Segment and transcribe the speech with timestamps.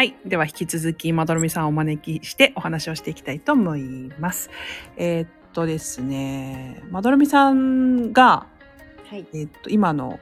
[0.00, 0.16] はい。
[0.24, 4.48] では引き続き、まどろみさんをお招きしてお話をしていきたいと思います。
[4.96, 8.46] えーっとですね、まどろみさんが、
[9.10, 9.26] はい。
[9.34, 10.18] えーっと、今の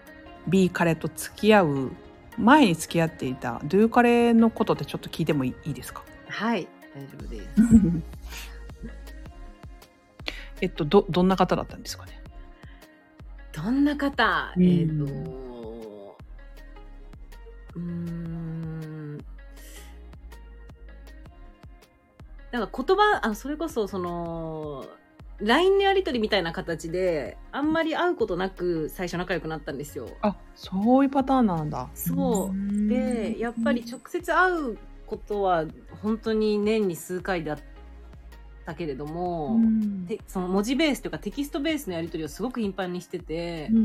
[0.49, 1.93] B 彼と付き合う
[2.37, 6.03] 前に付き合っていたドゥ彼のことってちょっと聞いてもいいですか？
[6.27, 6.67] はい。
[6.93, 7.47] 大丈夫です。
[10.61, 12.21] えっと、ど、どんな方だったんですかね？
[13.53, 16.17] どんな方、うんえっ、と、
[17.77, 18.18] うーん。
[22.51, 24.87] なんか言葉、あそれこそその、
[25.41, 30.09] LINE のやり取りみたいな形で、あんまり会うことなく最初仲良くなったんですよ。
[30.21, 31.89] あ、そういうパターンなんだ。
[31.95, 35.65] そうで、やっぱり直接会うことは
[36.03, 37.59] 本当に年に数回だっ
[38.67, 39.61] たけれども、
[40.27, 43.77] その文字ベースというかテキストベースのやり取りをすごく頻繁にしてて、うん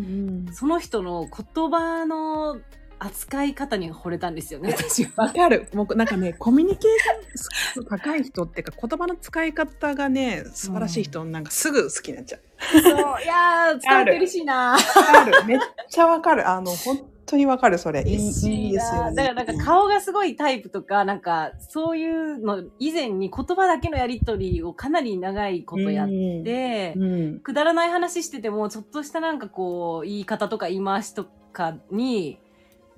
[0.47, 2.59] うんその人の言葉の
[2.99, 4.75] 扱い方に惚れたんですよね。
[5.15, 5.67] わかる。
[5.73, 12.41] もうなんかね、コミュニケーション高い人っていうか、言葉の使い方がね、素晴らしい人、なんかすぐ好きになっちゃう。
[12.79, 14.71] そういやー、伝わって嬉しいな。
[14.71, 15.45] わかる。
[15.45, 15.59] めっ
[15.89, 16.47] ちゃわかる。
[16.47, 18.03] あの、本当にわかる、それ。
[18.07, 19.11] いいですよね。
[19.11, 32.39] なだからなんか顔がすごいタイプとか、なんかそういうの以前に言葉だけのやり取りをかなり長いことやって、うん、うんくだらない話してても、ちょっとしたなんかこう、言い方とか言い回しとかに、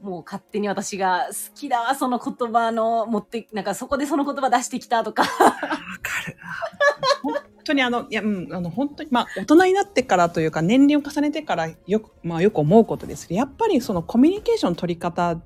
[0.06, 5.23] もう勝手に私が好きだわ、その言葉の持って、なんかそこでその言葉出してきたとか。
[5.23, 5.42] わか
[6.28, 6.38] る。
[6.44, 7.34] あ本
[7.66, 15.42] 当にあの、いや、うん、あの、本当に、まあ、大人になってからというか、年齢を重ねてからよく、まあ、よく思うことですやっぱりそのコミュニケーションの取り方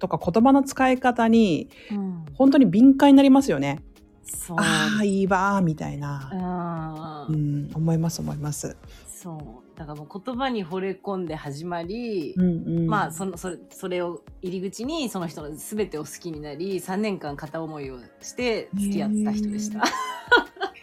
[0.00, 2.24] とか言葉の使い方に、うん。
[2.34, 3.84] 本当に敏感になりますよね。
[4.24, 4.56] そう。
[4.58, 7.26] ああ、いいわー、みたいな。
[7.28, 7.32] う。
[7.32, 8.76] うんん、思います、思います。
[9.06, 9.61] そう。
[9.82, 12.86] だからもう言葉に惚れ込んで始まり、うん、うん。
[12.86, 19.82] まあそのそれそれを入り口にその人の全てを好きになり3年間片思いをして付き合った人でした。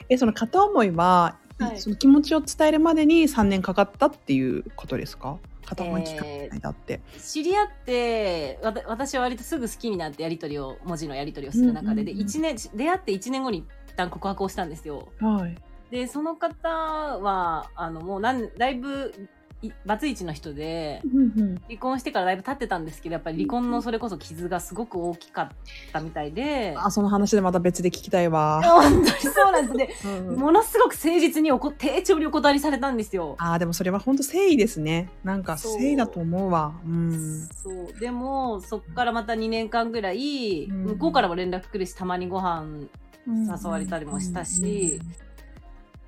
[0.10, 5.38] え、その片思いは、はいその気持ちを伝えるまでに3年かかったっていうことですか？
[5.66, 7.02] 片思い期間の間って。
[7.22, 15.10] 知り合ってわた私は割とすぐ好きになってやり取りを文字のやり取りをする中で,、で一年出会って1年後に一旦告白をしたんですよ。
[15.20, 15.56] はい。
[15.92, 19.14] でその方はあのもうなんだいぶ
[19.62, 25.50] いバツイチの人でうんうん離婚してからだいぶ経ってたんですけどやっぱり離婚のそれこそ傷がすごく大きかっ
[25.92, 26.76] たみたいで。
[26.78, 28.62] あ、その話でまた別で聞きたいわ。
[28.64, 30.18] 本当にそうなんですね。
[30.30, 33.36] うんものすごく誠実におこ丁重にお断りされたんですよ。
[33.38, 35.10] あーでもそれは本当誠意ですね。
[35.26, 36.72] なんか誠意だと思うわ。
[36.86, 37.48] うん。
[37.54, 42.88] そうでもそっからまた2年間ぐらい、うん向こうからも連絡来るしたまにご飯
[43.28, 45.02] 誘われたりもしたし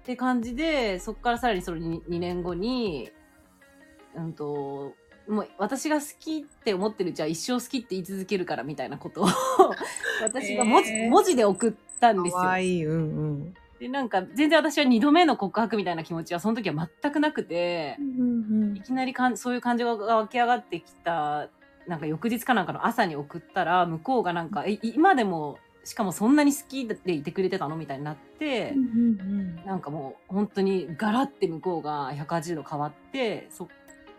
[0.01, 3.11] って感じでそっからさらにその 2, 2年後に、
[4.15, 4.93] うんと
[5.27, 9.27] もう私が好きって思ってるじゃあ一生好きって言い続けるからみたいなことを
[10.23, 12.57] 私が文字,、えー文字で送ったんですよ。
[12.57, 12.85] いい。
[12.85, 12.97] うんう
[13.33, 13.53] ん。
[13.79, 17.97] でなんか全然私は2度目の告白みたいな気持ちはその時は全くなくて。
[17.99, 21.49] うんいきなりかんそういう感情が湧き上がってきた
[21.87, 28.75] なんか翌日かなんかの朝に送ったら向こうがなんか「え今でもしかもそんなに好きでいてくれてたの?」みたいになって、
[29.65, 33.67] なんかもう本当にガラって向こうが180度変わってそ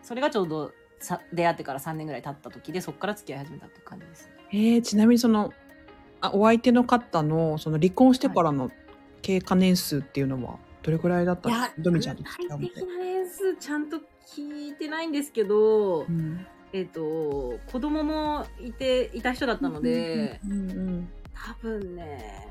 [0.02, 4.32] それがちょうどさ出会ってから3年ぐらい経った時でそこから付き合い始めたって感じですね。
[4.50, 5.52] えー、ちなみにその
[6.20, 8.70] あお相手の方のその離婚してからの
[9.22, 11.74] 経過年数っていうのはどれくらいだったんですか？
[11.78, 12.68] ドミちゃんと付き合う具の？
[12.68, 13.96] で体的な年数ちゃんと
[14.26, 20.40] 聞いてないんですけど、うんえっ、と子供もいていた人だったので。
[20.44, 22.48] うんうん多分ね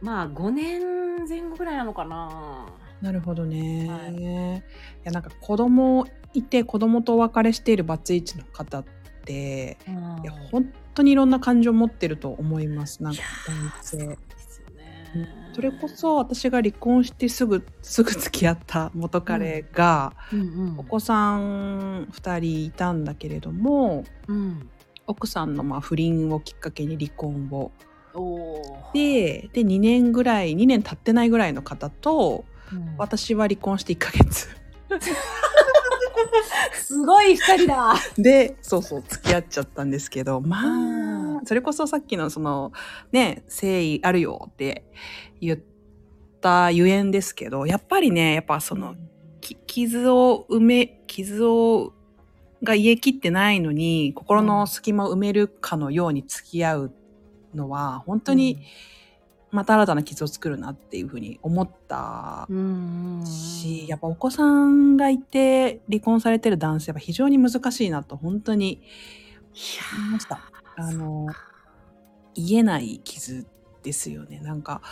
[0.00, 2.66] まあ5年前後ぐらいなのかな。
[3.00, 4.14] なるほどね、はい。
[4.14, 8.84] い、やなんか子供いて子供とお別れしているバツイチの方っ
[9.24, 9.76] て
[10.22, 13.02] いや本当にいろんな感情を持ってると思います。
[13.02, 15.52] なんか男性そうですよね。
[15.54, 20.40] それこそ私が離婚してすぐ すぐ付き合った元彼が、うん。
[20.40, 20.44] う
[20.74, 24.70] んお子さん2人いたんだけれどもうん
[25.08, 27.72] 奥さんのまあ不倫をきっかけに離婚を。
[28.94, 32.94] でで2年ぐらい2年経ってないぐらいの方とうん。
[32.98, 34.48] 私は離婚して1ヶ月。
[36.74, 37.94] すごい二人だ。
[38.18, 42.72] でそうそう付き合っちゃったんですけどまうあそれこそさっきのその
[43.12, 44.84] ね誠意あるよって
[45.40, 45.58] 言っ
[46.40, 48.96] たゆえんですけどやっぱりねやっぱその
[49.40, 51.94] き傷を埋め傷を
[52.62, 56.92] が癒えきってないのに心の隙間を埋めるかのように付き合う
[57.54, 58.58] のは本当に
[59.50, 68.82] また新たな傷を作るなっていうふうに思ったうんし、やっぱお子さんがいて離婚されてる男性は非常に難しいなと本当に
[69.96, 70.40] 思いました。
[70.76, 71.28] あの、
[72.34, 73.46] 言えない傷
[73.82, 74.40] ですよね。
[74.40, 74.82] なんか、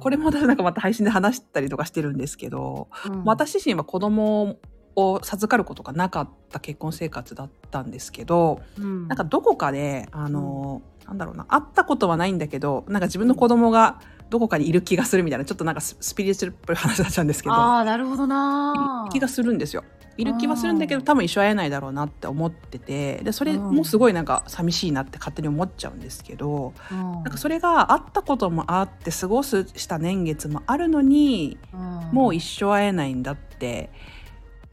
[0.00, 3.24] これもなんかまた配信で話したりとかしてるんですけど、うん。
[3.24, 4.56] 私自身は子供
[4.96, 9.08] を授かることがなかった結婚生活だったんですけど、うん。
[9.08, 14.00] なんかどこかで、あの、なんだろうな、会ったことはないんだけど、なんか自分の子供が
[14.30, 19.08] どこかにいる気がするみたいな、ちょっとなんかススピリチュアルっぽい話だったんですけど、ああ、なるほどな。
[19.12, 19.84] 気がするんですよ。
[20.16, 31.80] いる気はするんだけどうん多分一生会えないだろうなって思っててでそれもすごいなんか寂しいなって勝手に思っちゃうんですけど、うん、なんかそれがあったこともあって過ごすした年月もあるのに、うん、
[32.12, 33.90] もう一生会えないんだって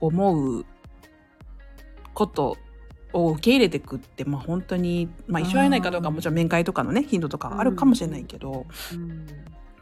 [0.02, 0.66] 思う
[2.14, 2.58] こと
[3.14, 9.28] を受け入れてくって、まあ、本当に、まあ、一生会えないかどうかはもちろん面会とかのね頻度とかあるかもしれないけど、うん、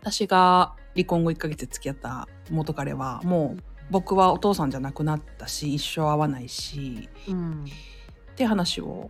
[0.02, 7.66] 私が離婚後1ヶ月で付き合った元彼はもう僕はお父さんじゃなくなったし一生会わないしうん、
[8.32, 9.10] って話を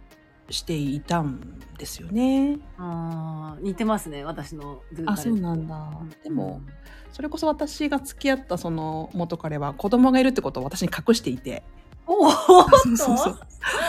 [0.50, 2.58] していたんですよね。
[2.78, 5.76] あー似てますね、私のあそうなんだ。
[6.02, 6.10] うん。
[6.24, 6.62] でも、
[7.12, 11.64] それこそ私が付き合ったその元彼は子供がいるってことを私に隠していて。
[12.12, 13.40] おおそうそうそう。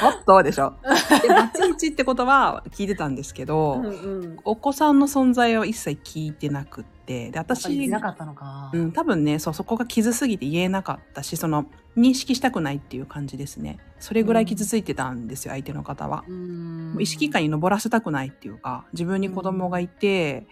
[0.04, 0.74] おっとでしょ？
[1.22, 3.90] でバツイチってことは聞いてたんですけど、うんう
[4.26, 4.36] ん。
[4.44, 8.70] お子さんの存在を一切聞いてなくってで私なかったのか。
[8.74, 11.64] うん、多分ねそうそこが傷すぎて言えなかったしその
[11.96, 13.78] 認識したくないっていう感じですね。
[13.98, 16.24] それぐらい傷ついてたんですよ、相手の方は。
[16.98, 20.46] 意識下に上らせたくないっていうか自分に子供がいて、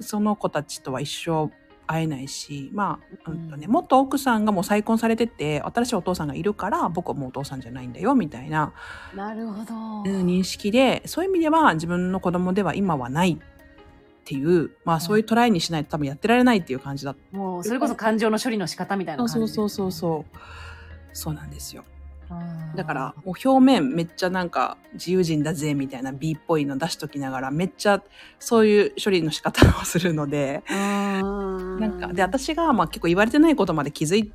[0.00, 1.50] その子たちとは一生
[1.86, 8.72] 会えないしまあ、うんとね、うん元奥さんがもう再婚されてて新しいお父さんがいるから僕はもうお父さんじゃないんだよみたいな、
[9.14, 9.74] なるほど。
[9.74, 17.14] うん認識でそういう意味では自分の子供では今はないっていうまあそういうトライにしないと多分やってられないっていう感じだ。
[17.32, 20.38] もうそれこそ感情の処理の仕方みたいな感じそうそうそうそう
[21.12, 21.84] そうなんですよ。
[22.30, 22.34] う
[22.72, 22.76] ん。
[22.76, 28.02] だからもう表面めっちゃなんか自由人だぜみたいな B っぽいの出しときながらめっちゃ
[28.38, 31.80] そういう処理の仕方をするので、うん。
[31.80, 34.32] なんかで私がまあ結構言われてないことまで気づい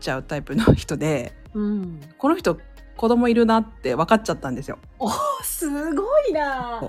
[0.00, 2.58] ちゃうタイプの人でうん、この人
[2.96, 4.78] 子供いるなって分かっちゃったんですよ。
[5.42, 6.82] すごいな。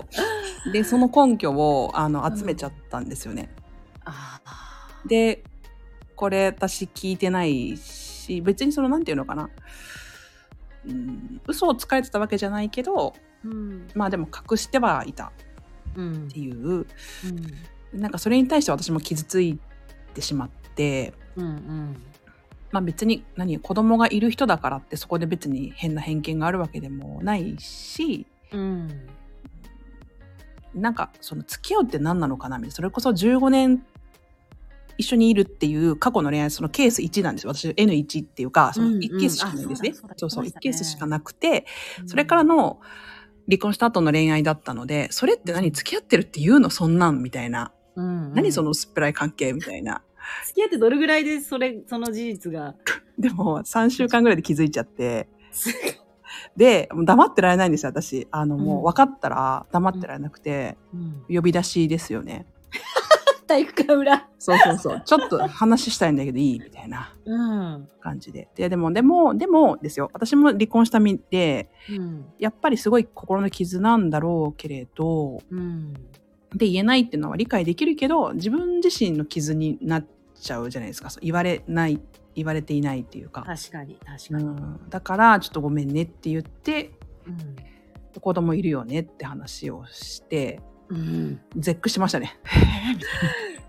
[0.72, 3.50] でその根拠をあの集めちゃったんですよね。
[4.04, 4.40] あ
[5.06, 5.42] で
[6.14, 9.50] これ私聞いてないし別にそのなんていうのかな、
[10.86, 13.88] うん、嘘をつかれてたわけじゃないけどーうん。
[13.94, 15.32] まあでも隠してはいた。
[15.96, 16.86] うんっていう。
[17.92, 19.58] なんかそれに対して私も傷つい
[20.14, 21.96] てしまってうんうん。
[22.72, 29.06] まあ別に何子供がいる人だからってそこで別に変な偏見があるわけでもないしうん。
[30.74, 32.74] なんかその付き合うって何なのかなみたいな。
[32.74, 33.84] それこそ15年
[34.98, 37.54] 一緒にいるっていう過去の恋愛そのケース1なんですよ。
[37.54, 39.00] 私 N1 っていうかそのうんうん。
[39.00, 40.60] 1ケースしかないんですね、あそうだそうそう1そうだ言ってましたね。
[40.60, 41.66] ケースしかなくて
[42.06, 42.80] それからの
[43.46, 48.34] 離婚した後の恋愛だったのでそれって何付き合ってるって言うのそんなんみたいな、うんうん。
[48.34, 50.02] 何その薄っぺらい関係みたいな。
[50.46, 52.74] 付き合ってどれぐらいでそれその事実が？
[53.18, 55.28] でも3週間ぐらいで気づいちゃって。
[56.56, 58.26] で黙ってられないんですよ私。
[58.30, 61.24] あのもう分かったら黙ってられなくて、うん。
[61.28, 62.46] 呼び出しですよね
[63.46, 65.02] 体育館裏そうそうそう。
[65.04, 66.60] ちょっと話したいんだけどいい？
[66.60, 67.14] みたいな。
[67.24, 67.36] う
[67.78, 67.88] ん。
[68.00, 68.48] 感じで。
[68.54, 70.10] ででもでもでもですよ。
[70.12, 72.26] 私も離婚した身でうん。
[72.38, 75.94] やっぱりすごい心の傷なんだろうけれどうん。
[76.54, 81.10] で言えないっていうのは理解できるけど自分自身の傷になっちゃうじゃないですか。
[81.10, 82.00] そう言われない
[82.34, 86.92] 言われていないっていうか、確かに確うかに、ん、だからちょっとごめんねって言って
[87.26, 87.56] うん。
[88.20, 92.38] 子供いるよねって話をしてうん、絶句しましたね。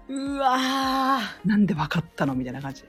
[0.07, 2.84] うわなんで分かったのみたいな感じ。
[2.84, 2.88] ー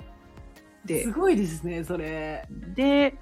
[0.86, 2.46] ですごいですねそれ。
[2.74, 3.14] で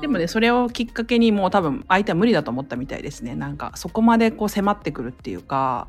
[0.00, 3.34] でもねそれをきっかけにもう多分相手は無理だと思ったみたいですね。
[3.34, 5.88] なんかそこまでこう迫ってくるっていうか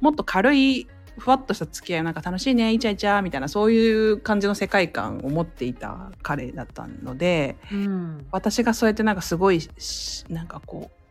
[0.00, 0.86] もっと軽い
[1.18, 8.26] ふわっとした付き合いなんか楽しいねイチャイチャみたいなそういう感じの世界観を持っていた彼だったのでうん。
[8.30, 11.01] 私がそうやってなんかすごいしなんかこう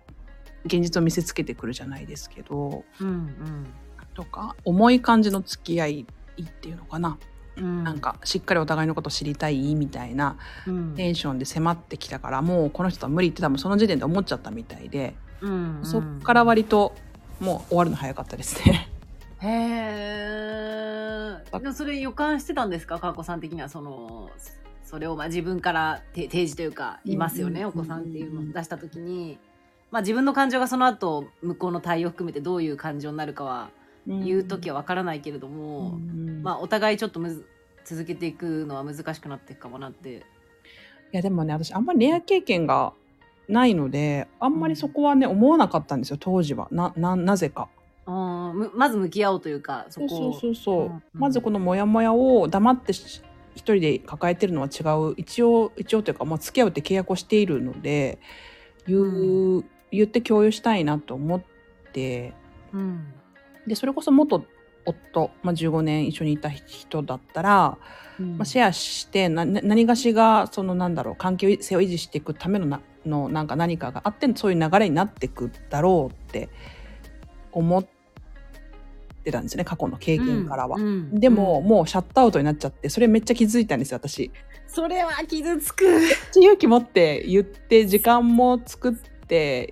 [0.65, 3.67] 現実を見せつけてくるじゃないですけどうん
[4.13, 6.05] とか重い感じの付き合い
[6.41, 7.17] っていうのかな、
[7.57, 7.83] うん。
[7.83, 10.37] なんかしっかりお互いのこと知りたいみたいな
[10.67, 10.93] うん。
[10.95, 16.93] テンションで迫ってきたからもうこの人は無理って多分その時点で思っちゃったみたいで、うんそっから割と
[17.39, 18.89] もう終わるの早かったですね。
[19.39, 22.99] へえ それ予感してたんですか？
[22.99, 24.29] かーこさん的にはその
[24.83, 27.67] それをまあ自分からて提示というかいますよね、うん。
[27.67, 29.39] お子さんっていうのを出した時に、
[29.91, 33.69] まあ、自分の感情がその後向こうの対応含めてどういう感情になるかは
[34.07, 35.99] 言う時は分からないけれども、
[36.41, 37.45] まあお互いちょっとむず
[37.83, 40.09] 続けていくのは難しくなっていくかもなって。
[41.13, 42.93] いやでもね私あんまり恋愛経験が
[43.51, 46.67] ないので、あんまりそこはね、思わなかったんですよ、当時は。
[46.71, 47.67] な、な、なぜか。
[48.05, 51.03] あむまず向き合おうというか、そこそうそうそうそう、うんうん。
[51.13, 53.21] まずこのモヤモヤを黙ってし
[53.53, 55.13] 一人で抱えてるのは違う。
[55.17, 58.19] 一応一応というかもう付き合うって契約をしているので
[58.87, 61.41] 言う、う言って共有したいなと思っ
[61.93, 62.33] て
[62.73, 63.13] うん。
[63.67, 64.43] でそれこそ元
[64.85, 67.77] 夫、まあ、15年一緒にいた人だったら、
[68.19, 76.49] うんまあ、シェアして何がしがそのなんだろう関係性を維持していくためのなのなんか何かがあってそういう流れになっていくだろうって
[77.51, 77.85] 思っ
[79.23, 80.77] てたんですよね過去の経験からは。
[80.77, 84.31] うんうんでも、うんもうシャットアウトになっちゃってそれめっちゃ気づいたんですよ私。
[84.67, 85.83] それは傷つく。
[86.35, 89.10] 勇気持って言って時間も作って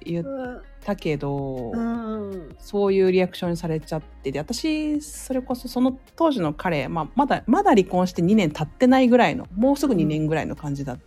[0.06, 2.56] 言ったけど、うん。
[2.60, 11.00] そういうリアクションされちゃってで私それこそその当時の彼、まあ、まだまだ離婚して2年経ってないぐらいのもうすぐ2年ぐらいの感じだっ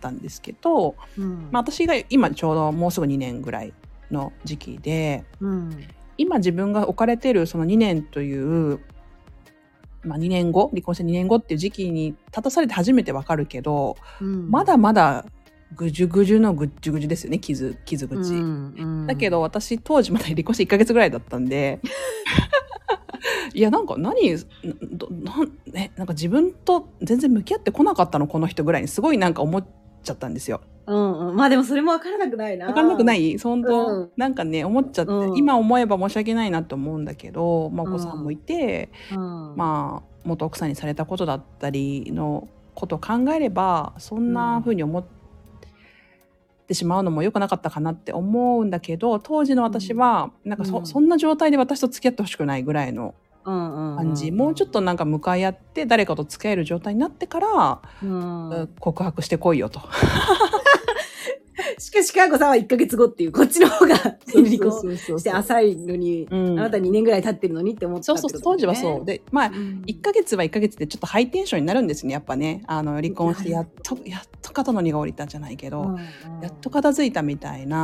[0.00, 3.72] たんですけど、うんまあ、私が今ちょうどもうすぐ2年ぐらい
[4.10, 5.84] の時期でうん。
[6.18, 8.80] 今自分が置かれてるその2年という、
[10.02, 15.24] まあ、2年後離婚して2年後っていう時期に立たされて初めてわかるけど、うんまだまだ
[15.76, 18.14] ぐじゅぐじゅのぐっじゅぐじゅですよね傷傷口。
[18.16, 19.06] うんうん。
[19.06, 21.80] だけど私当時まだ離婚して1ヶ月ぐらいだったんで。
[23.54, 24.38] いやなんか何な
[24.92, 29.66] どなん,、ね、なんか自分と全然向き合ってこなかったのこの人ぐらいにすごいなんか思っ
[30.02, 30.60] ちゃったんですよ。
[30.86, 32.66] うんうん、まあでもそれも分からなくないな。
[32.66, 33.36] 分かんなくない？
[33.38, 35.36] 本当、うんなんかね思っちゃって、うん。
[35.36, 39.18] 今思えば申し訳ないなと思うんだけど、まあ、お子さんもいて、うん、
[39.56, 45.17] まあ元奥さんにされたことだったりのことを考えればそんな風に思って
[46.74, 50.86] しまうのも良くなかったかなって思うんだけど当時の私はなんかそ,、うん。
[50.86, 59.80] そんな状態で私と付き合ってほしくないぐらいの感じ、もうちょっとなんか向かい合って誰かと付き合える状態になってから、うん、告白してこいよと。
[61.78, 63.96] しかし、かやこさんは1ヶ月後っていう、こっちの方が
[64.32, 66.58] 離婚そして浅いのに、うん。
[66.58, 69.04] あなた2年ぐらい経ってるのにって思ったそうそう当時はそう。
[69.04, 69.82] でまあうん。
[69.86, 72.62] 1ヶ月は1ヶ月でちょっとハイテンションになるんですねやっぱね。
[72.66, 75.96] あの離婚してやっとやっと肩の荷が下りたじゃないけど、
[76.42, 77.76] やっと片付いたみたいな、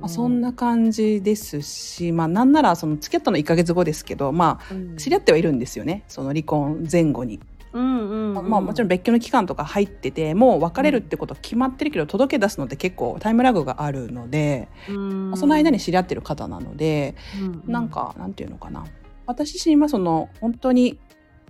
[0.00, 6.04] まあ、そんな感じですしまあなんならその付き合ったの1ヶ月後ですけどまあ知り合ってはいるんですよね。
[6.08, 7.40] その離婚前後に、
[7.72, 18.84] うんうんうん、まあ、もちろん別居の期間とか入っててもう別れるってこと決まってるけど届け出すのって結構タイムラグがあるので、うん、まあその間に知り合ってる方なので、うんなんかなんていうのかな。
[19.26, 20.98] 私自身はその本当に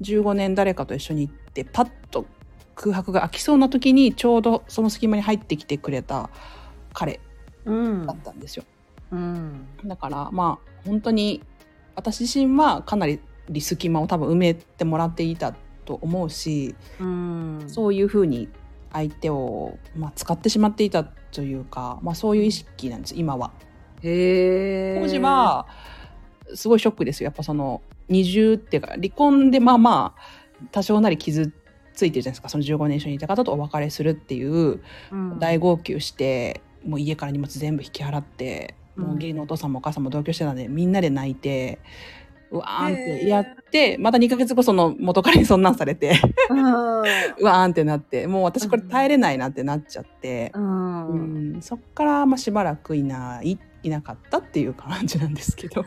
[0.02, 2.26] 15年誰かと一緒に行ってパッと
[2.74, 6.30] 空白が空きそうな時にちょうどその隙間に入ってきてくれた
[6.92, 7.20] 彼
[7.64, 8.06] うん。
[8.06, 8.64] だったんですよ。
[9.10, 9.66] うん。
[9.84, 11.42] だからまあ本当に
[11.94, 13.20] 私自身はかなり
[13.60, 17.64] 隙間を多分埋めてもらっていたと思うし、うん。
[17.66, 18.48] そういうふうに
[18.92, 23.52] 相手を、まあ、使ってしまっていたというか、まあ、そういう意識なんです今は。
[24.02, 25.66] へえ当時は
[26.54, 27.26] すごいショックですよ。
[27.26, 31.52] やっぱその二重っていうか離婚でまあまあ多少なり傷
[31.94, 32.48] ついてるじゃないですか。
[32.48, 35.38] その15年一緒にいた方とお別れするっていううん。
[35.38, 41.78] 大号泣してもう家から荷物全部引き払って、もう義理のお父さんもお母さんも同居してたんでみんなで泣いて
[42.52, 46.54] うわーんってやってまた2ヶ月後その元彼にそんなんされて う
[47.44, 55.84] わーんってなってもう私これ耐えれないなってなっちゃって、うんうんそっからまあしばらくいないいなかったっていう感じなんですけど。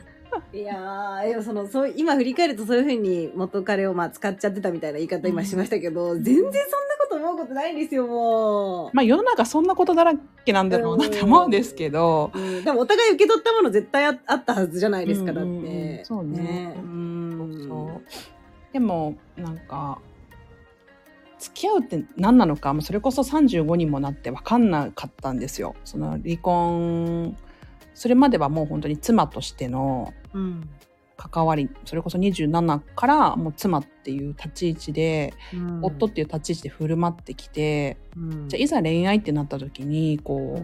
[0.54, 6.52] いやーでもそのそう今振り返るとそういうふうに元彼をまあ使っちゃってたみたいな言い方今しましたけど、全然そんな
[7.00, 10.14] こと思うことないんですよもう、まあ世の中そんなことだら
[10.46, 16.06] けなんだろうなって思うんですけど、うん、でもお互い受け取ったもの絶対ああったはずじゃないですか、だって、うんうんうん。
[16.06, 16.74] そうね。
[16.78, 17.66] うん。
[17.68, 20.00] そうでもなんか
[21.40, 25.76] 付き合うって何なのかもうそれこそ35にもなって分かんなかったんですよ。
[25.86, 27.38] その離婚
[27.94, 30.70] それまではもう本当に妻としてのうん。
[31.18, 35.80] 関わりそれこそ27からもう妻っていう立ち位置で、うん。
[35.84, 38.50] 夫っていう立ち位置で振る舞ってきて、うん。
[38.50, 40.64] じゃあいざ恋愛ってなった時にこ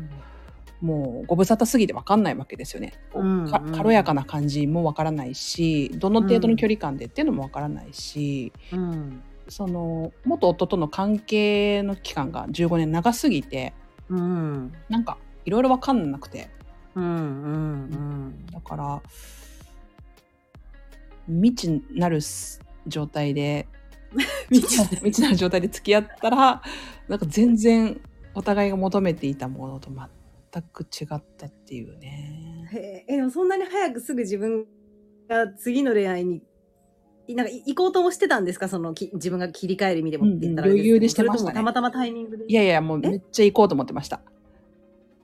[0.81, 2.93] う、もうご無沙汰すぎて分かんないわけですよね。
[3.13, 9.23] こううんか軽やかな感じも分からないしどの程度の距離感でっていうのも分からないし、うん。
[9.47, 13.73] その元夫との関係の期間が15年長すぎて
[14.09, 14.73] うん。
[14.89, 16.49] なんかいろいろ分かんなくて。
[16.95, 18.45] うんうん。
[18.51, 19.01] だから
[21.31, 22.19] 未知なる
[22.87, 23.67] 状態で
[24.51, 26.61] 未知なる状態で付き合ったら
[27.07, 28.01] なんか全然
[28.33, 32.67] お互いが求めていたものと全く違ったっていうね。
[32.71, 34.65] へえでもそんなに早くすぐ自分
[35.27, 36.41] が次の恋愛に
[37.27, 38.67] いなんかい行こうともしてたんですか？
[38.67, 41.53] そのき自分が切り替える意味でもって言ったらうんうん余裕でしてましたね。
[41.53, 42.45] たまたまタイミングで？
[42.47, 44.21] いやいやもうめっちゃ行こうと思ってました。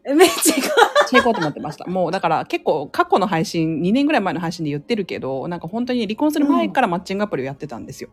[0.05, 0.75] めっちゃ行こ
[1.07, 1.85] していこうと思ってました。
[1.89, 8.09] もうだから結構過去の配信、2年ぐらい前の配信で言ってるけど、なんか本当に離婚する前からマッチングアプリをやってたんですよ。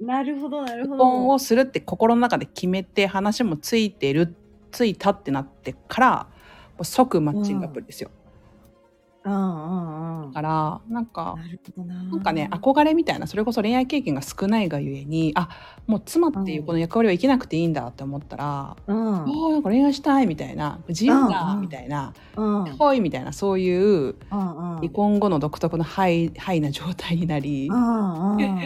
[0.00, 0.04] う。
[0.04, 1.04] なるほど、なるほ離ど。
[1.04, 4.34] 婚をするって心の中で決めて話もついてる、
[4.70, 6.26] ついたってなってから、
[6.82, 8.10] 即マッチングアプリですよ。
[8.16, 8.23] うん
[9.24, 10.32] うんうん。
[10.32, 11.36] だから、なんか、
[11.76, 15.48] なんかね、憧れみたいな、それこそ恋愛経験が少ないがゆえに、あ、
[15.86, 19.14] もう妻っていうこの役割を生きなくていいんだって思ったら、うん。
[19.16, 22.64] あーなんか恋愛したいみたいな、自由だうんうんみたいな、うん。
[22.64, 24.14] うんほいみたいな、そういううん。
[24.30, 28.60] 離婚後の独特のハイハイな状態になり、うんうん。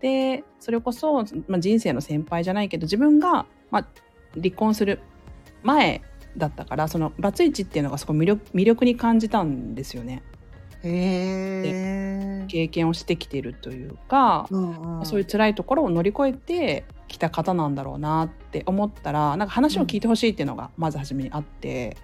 [0.00, 3.86] でそれこそ、まあ、人生の先輩じゃないけど自分が、まあ、
[4.34, 5.00] 離婚する
[5.62, 6.00] 前
[6.36, 10.22] だったからそのバツイチっていうのがすごい魅力魅力に感じたんですよね
[10.82, 12.44] へえ。
[12.48, 15.06] 経験をしてきてるというか、うんうん。
[15.06, 21.96] そういう辛いところを乗り越えてきた方なんだろうなって思ったらなんか話を聞いてほしいっていうのがまず初めにあって、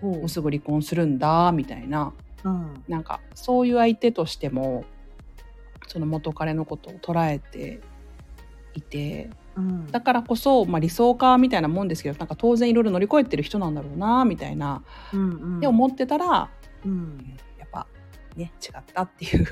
[0.00, 2.12] ほうもうすぐ離婚するんだみたいな
[2.44, 2.84] うん。
[2.88, 4.84] なんかそういう相手としても
[5.88, 7.80] その元彼のことを捉えて
[8.74, 9.86] いてうん。
[9.86, 14.82] だからこそ、まあ、理想家みたいなもんですけどなんか当然いろいろ乗り越えてる人なんだろうなみたいな
[15.12, 15.60] うんうん。
[15.60, 16.50] で思ってたら、
[16.84, 17.36] うん。
[17.58, 17.86] やっぱ
[18.36, 19.46] ね違ったっていう。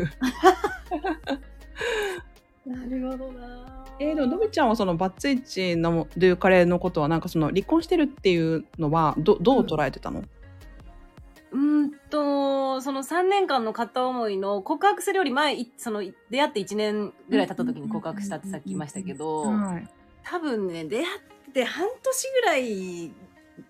[2.66, 3.85] なるほどな。
[3.99, 19.52] えー、でものびちゃんはそのバツイチのという彼のことはなんかその離婚してるっていうのはどどう捉えてたの、うーんと、その3年間の片思いの告白するより前、その出会って1年ぐらい経った時に告白したってさっき言いましたけど、
[20.23, 23.12] 多分ね、出会って半年ぐらい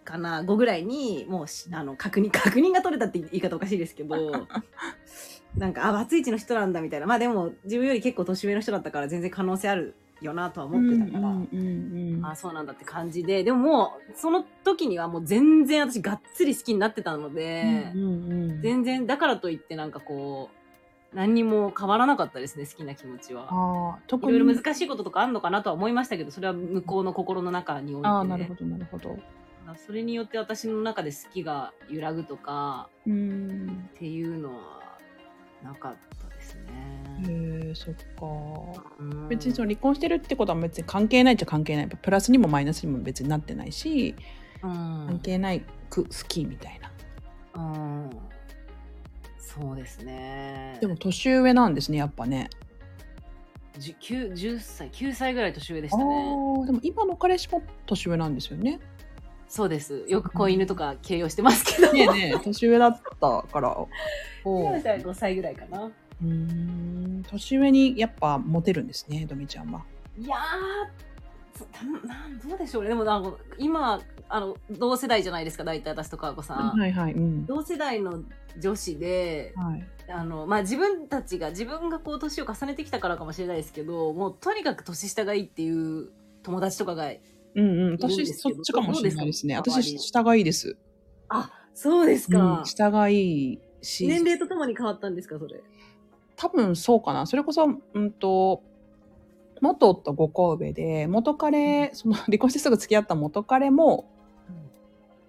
[0.05, 4.47] かな、後ぐらいに、もうあの確認、確認が取れたって言い方おかしいですけど、
[5.57, 7.07] なんか、あ、バツイチの人なんだみたいな。
[7.07, 11.29] まあでも、自分より結構年上の人だったから全然可能性あるよなとは思ってたから。
[11.29, 23.99] うんうんうんあそうなんだって感じででももうその時にはもう全然私がっつり好きになってたので、うんうんうん全然だからといってなんかこう何にも変わらなかったですね好きな気持ちは。
[24.07, 29.19] 特いろいにろ難しいこととかあるのかなとは思いましたけどそれは向こうの心の中において、あーなるほどなるほど
[29.87, 34.81] それによって私の中で好きが揺らぐとかうんっていうのは
[35.63, 36.20] なかった。
[37.29, 38.83] えそっか。
[38.99, 39.29] うん。
[39.29, 41.89] 別にその離婚してるってことは別に関係ないっちゃ関係ない。
[41.89, 44.15] プラスにもマイナスにも別になってないし
[44.63, 44.71] うん。
[44.71, 47.63] 関係ないく好きみたいな。
[47.63, 48.11] うん。
[49.39, 50.79] そうですね。
[50.81, 52.49] でも年上なんですねやっぱね。
[53.79, 56.05] じゅ9 10歳9歳ぐらい年上でしたね。
[56.05, 58.81] でも今の彼氏も年上なんですよね。
[59.49, 60.05] そうです。
[60.07, 61.93] よく子犬とか形容してますけど。
[61.93, 63.77] ねえねえ年上だったから。
[64.45, 65.91] 5歳ぐらいかな
[66.23, 67.25] うーん。
[67.29, 69.85] 年上にやっぱモテるんですねドミちゃんは。
[70.19, 72.89] いやーそたなんどうでしょうね。
[72.89, 77.47] でもなんか今あの同世代じゃないですか大体私と川子さん、はいはいうん。
[77.47, 78.23] 同世代の
[78.59, 79.87] 女子ではい。
[80.13, 86.11] あの、まあ、自分たちが自分がこう年を重ねてきたからかもしれないですけどもうとにかく年下がいいっていう
[86.43, 87.13] 友達とかが
[87.55, 87.93] うんうん。
[87.93, 89.57] 私そっちかもしれないですね。
[89.57, 90.77] 私下がいいです。
[91.29, 94.07] あそうですか、うん、下がいいし。
[94.09, 95.63] 年齢とともに変わったんですかそれ？
[96.41, 97.27] 多分そうかな。
[97.27, 98.63] それこそうんと
[99.61, 104.07] 元夫5個上で元彼その 離婚してすぐ付き合った元彼も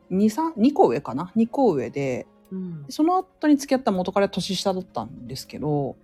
[0.10, 2.86] 2, 2個上かな？2個上でうん。
[2.88, 5.97] その後に付き合った元彼は年下だったんですけど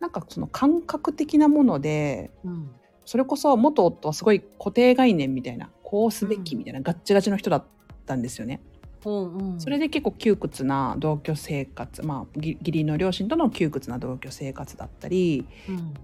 [0.00, 2.70] なんかその感覚的なものでー、うん。
[3.04, 7.64] それこそ元夫はすごい固定概念みたいなこうすべきみたいな、ガッチガチの人だっ
[8.04, 8.60] たんですよね。
[9.04, 15.94] うんうん、それで結構窮屈な同居生活まあぎ義理の両親との窮屈な同居生活だったり、うん。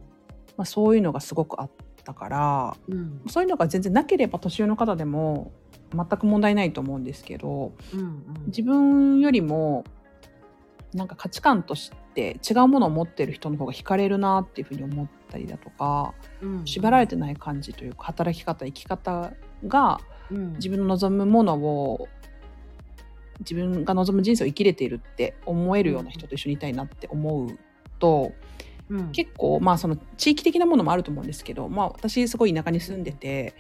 [0.57, 1.71] まあ、そういうのがすごくあっ
[2.05, 3.23] たからうん。
[3.29, 5.53] そういうのが全然なければ年上の方でも
[5.93, 8.25] 全く問題ないと思うんですけどうんうん。
[8.47, 9.85] 自分よりも
[10.93, 16.67] なんか価値観として違うものを持ってる人の方が惹かれるなっていうふうに思ったりだとかうん。
[16.67, 19.33] 縛られてない感じというか働き方生き方
[19.67, 20.53] がうん。
[20.55, 22.09] 自分の望むものを
[23.41, 27.59] 自分が望む人生を生きれているって思えるような人と一緒にいたいなって思う
[27.99, 28.33] と
[28.89, 29.13] うん。
[29.13, 33.55] 結構まあその地域的なものもあると思うんですけどまあ私すごい田舎に住んでて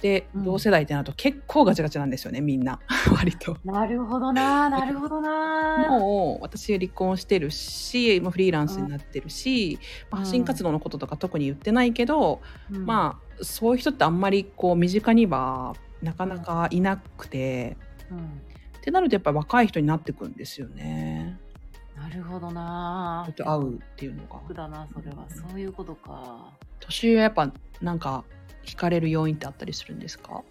[0.00, 0.44] でうん。
[0.44, 2.80] 同世代ってなると結構ガチガチなんですよねみんな。
[3.14, 3.56] 割と。
[3.64, 5.88] なるほどななるほどな。
[5.90, 9.78] もう私離婚してるし今フリーランスになってるし、
[10.10, 12.86] まあ発信活動のこととか特に言ってないけど、うん。
[12.86, 17.76] まあそういう人ってあんまりこう身近にはなかなかいなくて、
[18.10, 18.40] うん
[18.80, 21.38] ってなるとやっぱり若い人になってくんですよね。
[21.96, 24.36] なるほどな人と会うっていうのが。
[24.36, 28.24] 楽だなそれはそういうことか年上はやっぱなんか
[28.64, 30.42] 惹かれる要因ってあったりするんですか？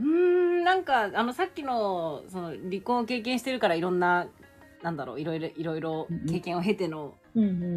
[0.00, 4.28] うんなんかあのさっきのその離婚を経験してるからいろんな
[4.82, 7.14] なんだろういろいろいろいろ経験を経ての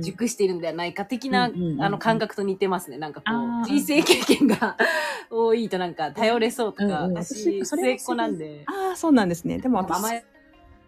[0.01, 3.25] 熟しているんではないか的な、あの感覚と似てますねなんかこ
[3.63, 4.77] う人生経験が
[5.29, 8.63] 多いとなんか頼れそうとか、うんうん私末っ子なんで。
[8.65, 9.59] ああ、そうなんですね。
[9.59, 10.25] でも私、甘え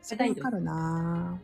[0.02, 1.40] それわかるな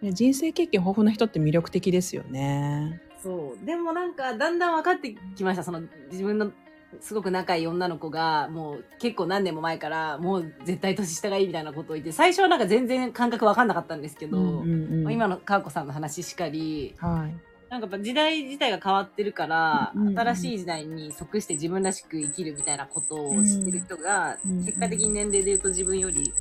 [0.00, 3.00] ね人生経験豊富な人って魅力的ですよね。
[3.22, 3.66] そう。
[3.66, 5.62] でもなんか、だんだん分かってきました。
[5.62, 6.52] その、自分の
[7.00, 17.36] すごく仲いい女の子が、もう結構何年も前から、もう絶対年下がいいみたいなことを言って、最初はなんか全然感覚分かんなかったんですけど、うんうん今のかーこさんの話しかり、はい。
[17.70, 20.18] なんかやっぱ時代自体が変わってるから、うんうんうん。
[20.18, 24.64] 新しい時代に即して自分らしく生きるみたいなことを知ってる人が、うんうん。
[24.64, 26.32] 結果的に年齢で言うと自分より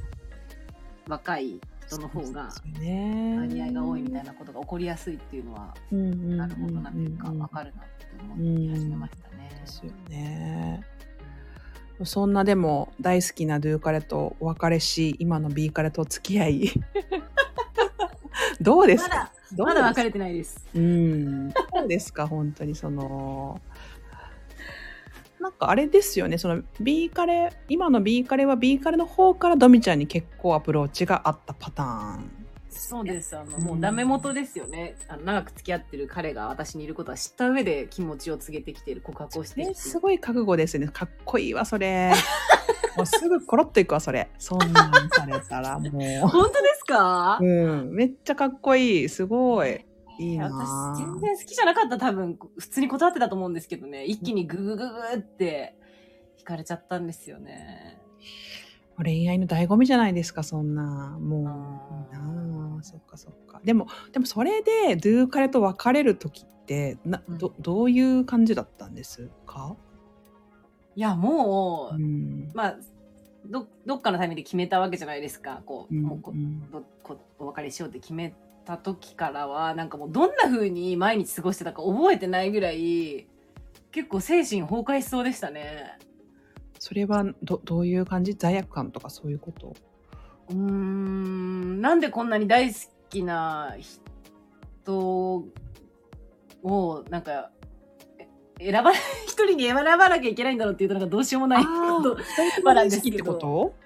[1.08, 2.50] 若い人の方が。
[2.80, 9.50] 割合が多いみたいなことが起こりやすいっていうのは、なるほどなというか、わかるなって思い始めましたね。
[9.62, 10.84] ですよね。
[12.06, 16.72] そんなでも大好きなドゥーカレとお別れし、今の B カレとお付き合い。
[18.60, 19.32] どうですか？
[19.58, 20.66] まだ、まだ別れてないです。
[20.74, 21.50] うん。
[21.50, 22.28] どうですか？
[22.28, 23.62] 本当にその、
[25.44, 32.32] なんかあれですよね、その B カレ、今の B カレは B カレの方からドミちゃんに結構アプローチがあったパターン。
[32.70, 33.38] そうです。
[33.38, 34.96] あの、うんもうダメ元ですよね。
[35.10, 39.74] あの長く付き合ってる彼が私にいることは知った上で気持ちを告げてきている告白をして。
[39.74, 40.88] すごい覚悟ですね。
[40.88, 42.14] かっこいいわ、それ。
[42.98, 44.30] もうすぐコロッといくわ、それ。
[44.40, 45.90] そんなんされたらも
[46.28, 47.38] 本当ですか？
[47.42, 47.46] う。
[47.46, 47.92] うん。
[47.94, 49.10] めっちゃかっこいい。
[49.10, 49.86] すごい。
[50.20, 51.98] いいな私全然好きじゃなかった。
[51.98, 54.06] 多分普通に断ってたと思うんですけどね。
[54.06, 55.76] 一気にググググって
[56.38, 58.00] 惹かれちゃったんですよね。
[59.02, 61.18] 恋愛の醍醐味じゃないですか、そんな。
[61.20, 61.44] もう。
[61.44, 63.60] なあそっかそっか。
[63.64, 67.38] でも、でもそれで、ドゥーカレと別れる時って、な、うん。
[67.40, 69.76] ど、どういう感じだったんですか？
[70.96, 72.52] いやもう、うん。
[72.54, 72.76] まあ
[73.48, 75.64] どどっかのタイミングで決めたわけじゃないですか。
[75.66, 78.34] こう,、うんもうこお別れしようって決め
[78.66, 83.28] た時からはなんかもうどんな風に毎日過ごしてたか覚えてないぐらい
[83.92, 85.98] 結構精神崩壊しそうでしたね。
[86.80, 88.34] それはど、どういう感じ？
[88.36, 89.74] 罪悪感とかそういうこと？
[90.50, 95.46] うーんなんでこんなに大好きな人
[96.64, 97.52] をなんか
[98.60, 98.92] え選ば
[99.28, 101.72] 一人に選ばなきゃいけないんだろうっていうとなんかどうしようもないこ
[102.02, 103.74] と好きってこと？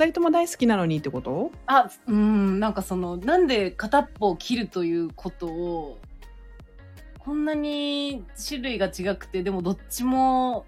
[0.00, 1.50] え二人とも大好きなのにってこと？
[1.66, 5.98] あうーんなんかそのなんで片っぽを切るということを
[7.18, 10.64] こんなに種類が違くてでもどっちも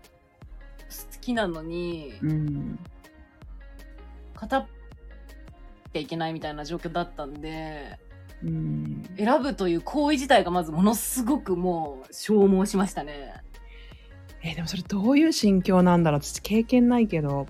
[1.13, 2.79] 好きなのにうん。
[4.35, 4.67] 片っ
[5.93, 7.99] きゃいけないみたいな状況だったんで
[8.43, 9.03] うん。
[9.17, 13.33] 選ぶという行為自体がまずものすごくもう消耗しましたね。
[14.43, 16.21] えーでもそれどういう心境なんだろう？
[16.21, 17.47] 私経験ないけど。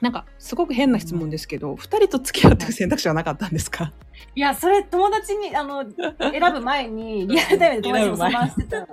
[0.00, 3.92] なんか、すごく変な質問ですけど、二、人と付き合うっていう選択肢はなかったんですか？
[4.34, 5.84] いやそれ友達にあの
[6.18, 8.88] 選ぶ前にリアルタイムで友達にも相談してた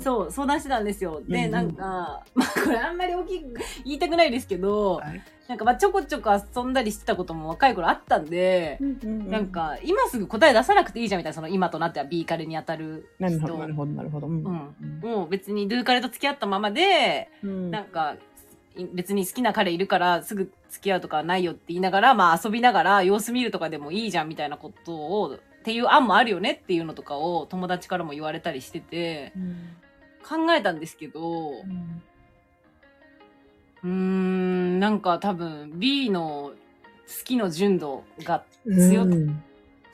[0.00, 1.22] そう相談してたんですよ。
[1.28, 5.22] で、うんなんかまあこれあんまり大きく言いたくないですけど、はい。
[5.46, 8.78] なんかまあちょこちょこ遊んだりしてたことも若い頃あったんで。
[8.80, 14.26] なん、か今すぐ答え出さなくていいじゃんみたいなその今となっては B カレに当たるなるほど、人なるほど、なるほど。
[14.26, 14.34] うん。
[14.44, 15.00] うん。
[15.00, 17.70] もう別にドゥーカレと付き合ったままでうん。
[17.70, 18.18] なんかい
[18.92, 29.56] 別に好きな彼いるからすぐ付き合うとかはないよって言いながら、まあ遊びながら様子見るとかでもいいじゃんみたいなことを、っていう案もあるよねっていうのとかを友達からも言われたりしてて、うん
[30.26, 32.02] 考えたんですけど、うん。
[33.84, 36.52] うーん、なんか多分 B の
[37.06, 39.42] 好きの純度が強くうん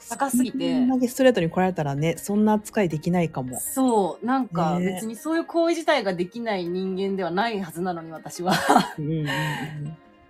[0.09, 3.59] 高すぎてそんだけストレートに来られたらね、そんな扱いできないかも。
[3.59, 8.53] そう、なんかね別にそういう行為自体ができない人間ではないはずなのに私は。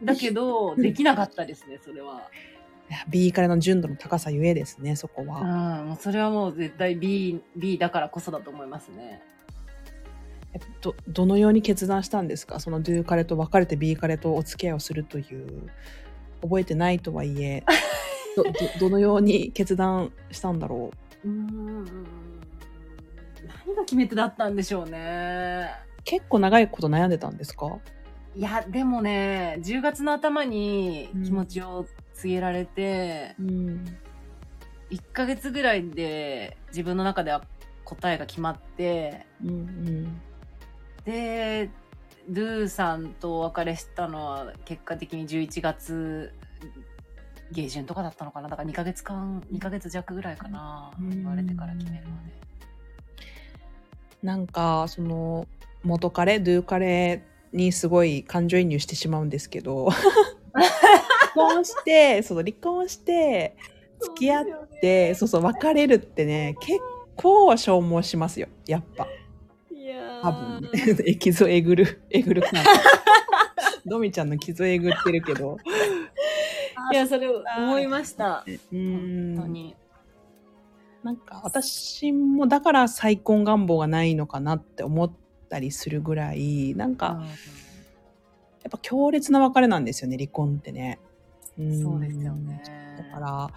[0.03, 2.21] だけど、できなかったですね、それは。
[2.89, 5.83] いや B からの純度の高さゆえですね、そこうん、は。
[5.83, 9.21] もうそれはもう絶対 B、B だからこそだと思いますね。
[10.53, 12.59] えど、どのように決断したんですか？
[12.59, 15.69] その Do 彼と別れて B 彼とお付き合いをするという、
[16.41, 17.63] 覚えてないとはいえ、
[18.35, 20.91] ど、 ど、どのように決断したんだろ
[21.23, 21.27] う？
[21.27, 21.85] ーん。
[23.65, 25.69] 何が決め手だったんでしょうね。
[25.99, 26.01] う。
[26.03, 27.77] 結構長いこと悩んでたんですか？
[28.35, 33.97] いや、でもね、10月の頭に気持ちを告げられて、うん。
[34.89, 37.43] 1ヶ月ぐらいで自分の中では
[37.85, 40.21] 答えが決まって、うんうん。
[41.05, 41.69] で、
[42.29, 46.33] ドゥさんとお別れしたのは結果的に11月
[47.51, 48.49] 下旬とかだったのかな？
[48.49, 52.31] だから2ヶ月間2ヶ月弱ぐらいかなうん言われてから決めるまで
[54.23, 55.47] なんか、その、
[55.83, 59.89] 元彼、ドゥ彼にすごい感情移入してしまうんですけど、
[60.53, 60.67] 離
[61.33, 63.55] 婚して、その離婚して、
[63.99, 64.45] 付き合っ
[64.79, 66.79] て、そうそう、別れるってね、結
[67.15, 69.07] 構消耗しますよ、やっぱ。
[69.71, 70.69] いやー多分ね。
[71.07, 72.69] え傷をえぐる、えぐる感じ。
[73.87, 75.57] ドミちゃんの傷をえぐってるけど。
[76.91, 78.45] いや、それ思いました。
[78.47, 79.53] う本当ん。
[79.53, 79.75] に。
[81.03, 85.11] なんか私もだから再婚願望がないのかなって思っ
[85.49, 87.23] たりするぐらい、なんか
[88.63, 90.99] やっぱ強烈な別れなんですよね、離婚ってね。
[91.59, 92.61] んそうですよね。
[92.97, 93.51] だから、ま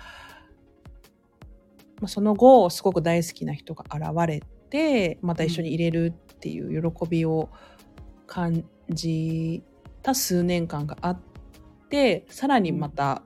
[2.05, 7.51] あ、その後すごく大好きな人が現れてまた一緒に入れるっていう喜びを
[8.27, 9.63] 感じ
[10.03, 11.34] た数年間があって
[12.29, 13.23] さらにまた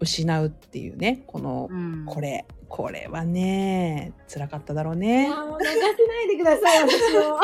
[0.00, 2.20] 失うっていうねこの、うんこ。
[2.20, 5.26] れこれはね辛かっただろうね。
[5.26, 7.38] いもう流せないでください、私を。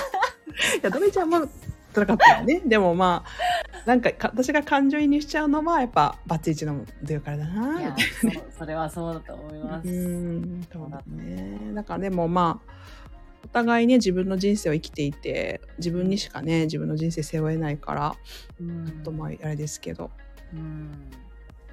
[0.82, 1.46] やドメちゃんも
[1.92, 2.62] 辛かったよね。
[2.64, 9.88] でもまあなんかか私が感情移入しちゃうのはやっぱバツイチの出るからだなみそれはそうだと思います。
[9.88, 11.74] うん、そうだね。
[11.74, 12.72] だからでもまあ、
[13.44, 18.16] お互いね、自分の人生を生きていて、自分にしかね、自分の人生背負えないから、
[18.60, 20.10] うんちょっとまあ、あれですけど、
[20.52, 20.90] うん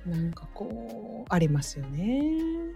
[0.05, 2.32] なんかこう、ありますよね。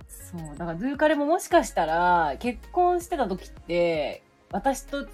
[0.08, 0.41] そう。
[0.58, 5.12] だから、ドゥーカレももしかしたら、結婚してた時って、私と付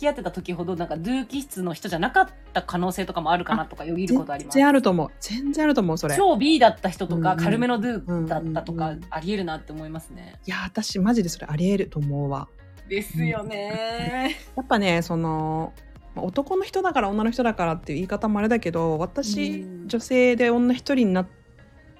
[0.00, 4.56] き合ってた時ほど、なんか、ドゥー気質の人じゃなかった可能性とかもあるかなとかよぎることあり全ます。
[4.56, 5.10] 然あると思う。
[5.20, 6.14] 全然あると思う、それ。
[6.14, 10.34] い超 B だった人とか、軽めのドゥーだったとかありえるなって思いますね。
[10.46, 12.48] や、私、マジでそれあり得ると思うわ。
[12.88, 14.36] ですよね。
[14.56, 15.72] やっぱね、その、
[16.14, 21.26] まあ男の人だから女の人だからっていう言い方もあれだけど、私、うん女性で女一人になっ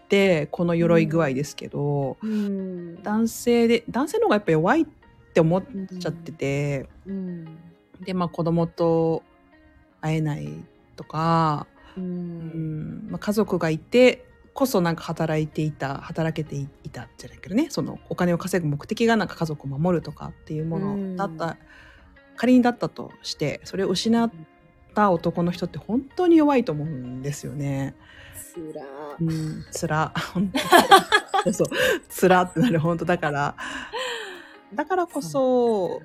[0.08, 4.86] て、この鎧具合ですけど、うん男性で男性の方がやっぱ弱いっ
[5.34, 5.62] て思っ
[5.98, 7.58] ちゃってて、うん。
[8.00, 9.22] でまあ子供と
[10.00, 10.48] 会えない
[10.96, 11.66] とか、
[11.96, 12.00] う。
[12.00, 17.68] うんんまあ、家族がいてこそなんか働いていた働けていたじゃないけどね。
[17.70, 21.56] そのお金を稼ぐ目的がなんか家族を守るとかっていうものだった、
[22.36, 24.30] 仮にだったとしてそれを失っ
[24.94, 27.94] た男の人って本当に弱いと思うんですよね。
[28.34, 28.82] つら。
[29.20, 30.12] うん、つら。
[31.52, 31.68] そう
[32.08, 32.78] つらってなる。
[32.78, 33.56] 本当だから。
[34.74, 36.00] だからこそ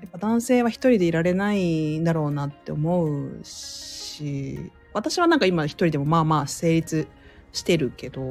[0.00, 7.08] やっぱ男性は一人でいられないんだろうなって思うし私はなんか今一人でもまあまあ成立
[7.58, 8.22] してるけど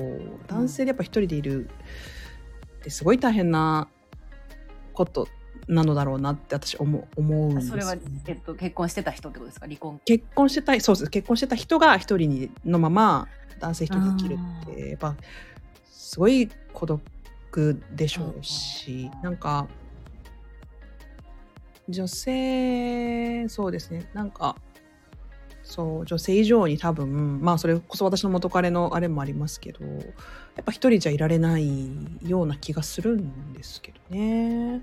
[0.47, 1.69] 男性でやっぱ一人でいる
[2.79, 3.87] ってすごい大変な
[4.93, 5.27] こと
[5.67, 7.95] なのだろうなって私思う思うんですよそれは、
[8.27, 9.67] えっと、結婚してた人ってことですか？
[9.67, 9.99] 離婚？
[10.05, 11.09] 結婚してたそうです。
[11.09, 13.27] 結婚してた人が一人にのまま
[13.59, 14.37] 男性一人で生きる
[14.71, 15.15] ってやっぱ
[15.91, 17.01] すごい孤独
[17.93, 19.21] でしょうしうん。
[19.23, 19.67] なんか
[21.89, 24.09] 女性そうですね。
[24.13, 24.55] なんか
[25.67, 29.91] そう女性以上に多分まあそれこそ私の元彼のあれもありますけどや
[30.61, 31.67] っぱ一人じゃいられない
[32.23, 34.81] ような気がするんですけどね。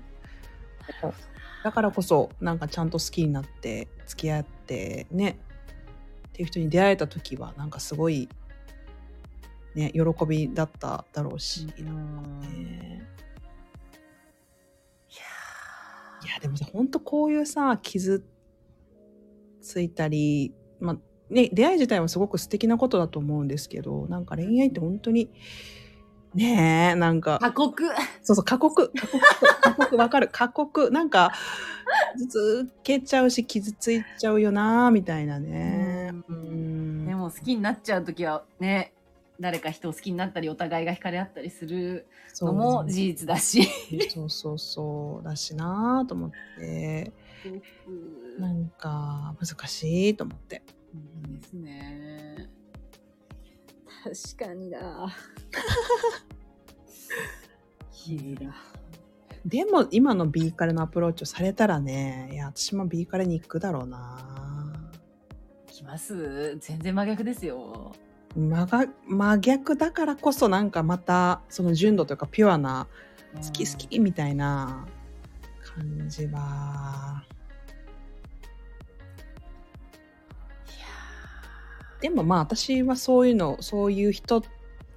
[1.63, 5.39] だからこそなんかちゃんと好きになって付き合ってね。
[6.27, 8.29] っていう人に出会えた時はなんかすごい
[9.73, 11.73] ね喜びだっただろうし、ね。
[11.79, 11.81] い
[16.25, 18.23] いやでもさほんとこういうさ傷
[19.61, 20.97] ついたりまあ
[21.29, 25.29] ね出会い自体はすごく素敵なことだと思うんですけどなんか恋愛って本当に
[26.35, 27.83] ねえなんか過酷
[28.21, 28.91] そうそう、過酷。
[28.93, 29.19] 過酷。
[29.61, 30.29] 過酷、わかる。
[30.29, 30.91] 過酷。
[30.91, 31.31] なんか、
[32.17, 36.11] 頭痛けちゃうし、傷ついちゃうよなみたいなね。
[36.27, 38.91] ううんでも好きになっちゃう時はね
[39.39, 42.05] 誰か人を好きになったりお互いが惹かれ合ったりする
[42.41, 43.67] のも事実だし。
[44.09, 45.23] そうそうそう。
[45.23, 47.11] だしなと思って、
[48.39, 50.63] なんか、難しいと思って。
[51.41, 52.49] ですね。
[54.37, 55.07] 確かにだ。
[59.45, 64.91] でも、今の B カレのアプローチをされたらね、いや、私も B カレに行くだろうな
[65.67, 66.57] きます？
[66.59, 67.93] 全然真逆ですよ。
[68.35, 72.87] 真が真逆だからこそなんかまたその純度というかピュアな
[73.35, 74.85] 好き好きみたいな
[75.63, 77.23] 感じは
[82.05, 84.43] でもまあ私はそういうのそういう人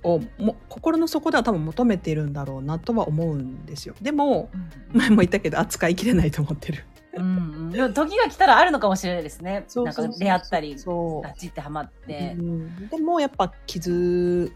[0.02, 3.94] をも心の底では多分求めてるんだろうなとは思うんですよ。
[4.02, 4.50] でも
[4.92, 4.98] うん。
[4.98, 6.84] 前も言ったけど扱いきれないと思ってる。
[7.14, 7.22] うん。
[7.22, 7.26] う
[7.68, 9.64] ん、でも時が来たらあるのかもしれないですね。
[9.68, 11.22] そうそうそうなんか出会ったり、そう。
[11.22, 12.36] ガチってハマって。
[12.38, 14.52] うん、でもやっぱ傷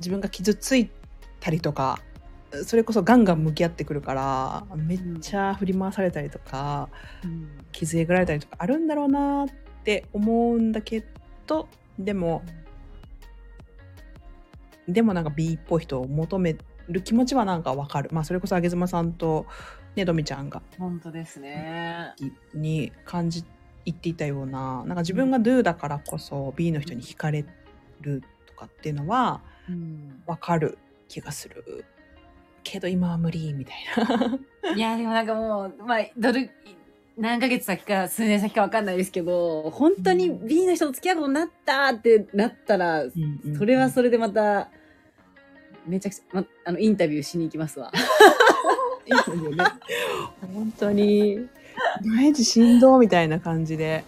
[0.00, 0.90] 自分が傷つい
[1.40, 1.98] たりとか
[2.64, 6.90] それこそガンガン向き合ってくるからめっちゃ振り回されたりとか、
[7.24, 7.48] うん。
[7.72, 9.48] 傷えぐられたりとかあるんだろうなっ
[9.84, 11.04] て思うんだけ
[11.46, 11.68] ど
[11.98, 12.42] でも
[14.88, 16.56] でもなんか B っぽい人を求め
[16.88, 18.10] る気持ちはなんかわかる。
[18.12, 19.46] まあそれこそあげずまさんと
[19.96, 20.62] ねどみちゃんが。
[20.78, 22.14] 本当ですね。
[22.52, 23.44] に感じ
[23.86, 24.84] 言っていたような。
[24.84, 27.46] なんか自分が Do だからこそ B の人に惹かれ
[28.00, 30.22] るとかっていうのはうん。
[30.26, 31.86] わかる気がする。
[32.62, 33.76] けど今は無理みたい
[34.64, 34.74] な。
[34.74, 35.98] いや、でもなんかもう、まあ、
[37.16, 43.04] 何ヶ月先か数年先かわかんないですけど、本当に B の人と付き合うことになったってなったら、
[43.56, 44.68] それはそれでまた、
[45.86, 47.92] めちゃくちゃ、ま、あの、インタビューしに行きますわ。
[49.06, 49.64] いいよね。
[50.54, 51.46] 本当に
[52.02, 54.04] 毎日振動みたいな感じで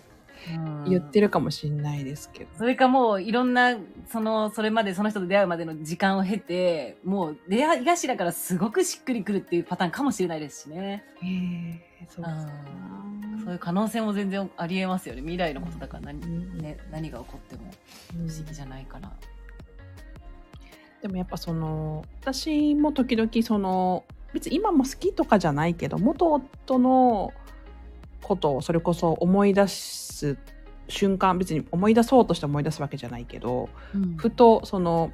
[0.89, 1.27] 言ってる。
[1.27, 2.51] るかもしれないですけど。
[2.57, 3.77] それかもう、いろんな、
[4.09, 11.05] その、それまで、その人と出会うまでの時間を経て、もう、出会い頭からすごくしっくりくるっていうパターンかもしれないですしね。
[11.23, 11.27] へ
[12.03, 12.47] えそうです
[13.45, 15.21] そういう可能性も全然ありえますよね。
[15.21, 17.63] 未来のことだから何,、うんね、何が起こっても
[18.19, 19.13] うん不思議じゃないから。
[21.01, 27.33] でもやっぱその私も時々その別に今も好きとかじゃないけど元夫の
[28.27, 30.37] ことをそれこそ思い出す
[30.89, 35.13] 瞬間別に思い出そうとして思い出すわけじゃないけどうんふとその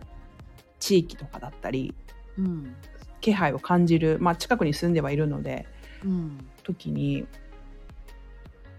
[0.81, 1.95] 地域とかだったり
[2.39, 2.75] うん。
[3.21, 5.67] 気配を感じる、まあ、近くに住んではいるので
[6.05, 6.47] うん。
[6.63, 7.27] 時に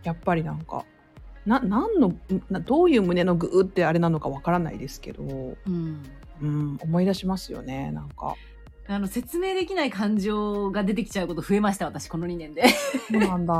[0.03, 0.83] やっぱりなんか
[1.45, 2.15] な何の
[2.49, 6.03] などういう胸のグーってあれなのかわからないですけど、うん。
[6.41, 8.35] うん、思い出しますよねなんか。
[8.87, 12.67] あの、説明できない感情が出てきちゃうこと増えました、私、この2年で。
[13.11, 13.53] そうなんだ。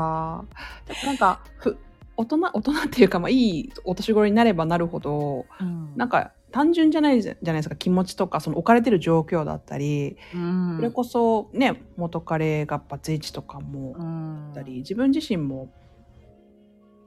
[1.04, 1.76] なんかふ
[2.16, 5.46] 大人大人っていうか、まあ、いいお年頃になればなるほど
[5.96, 15.68] なんか単純じゃないじゃないですか気持ちとかその置かれてる状況だったり、うん、それこそね元彼がバツイチとかもうんあったり、自分自身も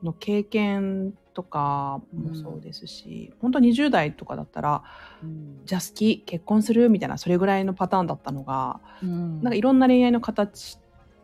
[0.04, 4.84] の経験とかもそうですし、本当20代とかだったら
[5.22, 5.66] うん。
[5.66, 9.42] じゃあ好き結婚するみたいなそれぐらいのパターンだったのがうん。
[9.42, 10.80] なんかいろんな恋愛の形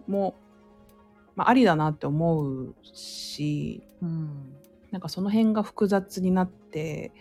[0.07, 0.35] も、
[1.35, 4.53] まあ、ありだなって思うしうん。
[4.91, 7.11] なんかその辺が複雑になって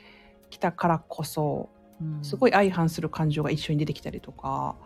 [0.50, 2.24] きたからこそうん。
[2.24, 4.76] すごい相反する感情が一緒に出てきたりとか、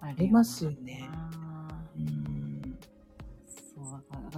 [0.00, 1.08] ありますよね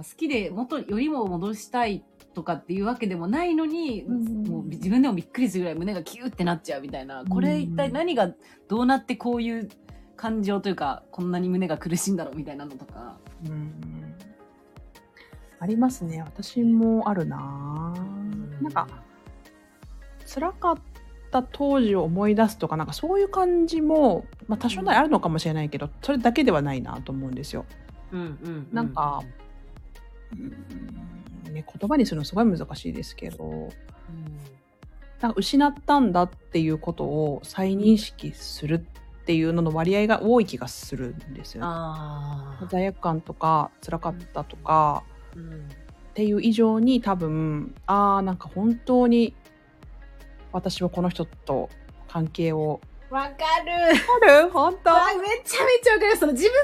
[0.03, 8.31] か好きで元よりも戻したいとかっていうわけでもないのに、うんもう自分でもびっくりするぐらい胸がキューってなっちゃうみたいな、これ一体何が
[8.67, 9.69] どうなってこういう
[10.15, 13.17] 感情というかこんなに胸が苦しいんだろうみたいなのとか。
[13.45, 13.73] うん
[15.61, 16.21] ありますね。
[16.21, 17.93] 私もあるな。
[18.61, 18.87] なんか
[20.25, 20.77] 辛かっ
[21.31, 27.65] た当時を思い出すとかなんかそういう感じも、まあ、多少なりあるのかもしれないけどそれだけではないなと思うんですよ。
[28.11, 28.67] うんうん。
[28.71, 29.21] なんか
[30.33, 31.53] うん。
[31.53, 33.69] ね、言葉にするのすごい難しいですけど。
[35.21, 42.67] なんか失ったんだっていうことを再認識するっていうのの割合が多い気がするんですよね。
[42.69, 45.03] 罪悪感とか辛かったとか。
[45.35, 45.69] うん。
[46.09, 49.33] っていう以上に多分ああなんか本当に
[50.51, 51.69] 私はこの人と
[52.07, 53.29] 関係をわか
[53.65, 53.71] る。
[54.23, 54.49] ある？
[54.49, 54.91] 本当？
[54.91, 56.57] あめちゃめちゃわかりますその自分の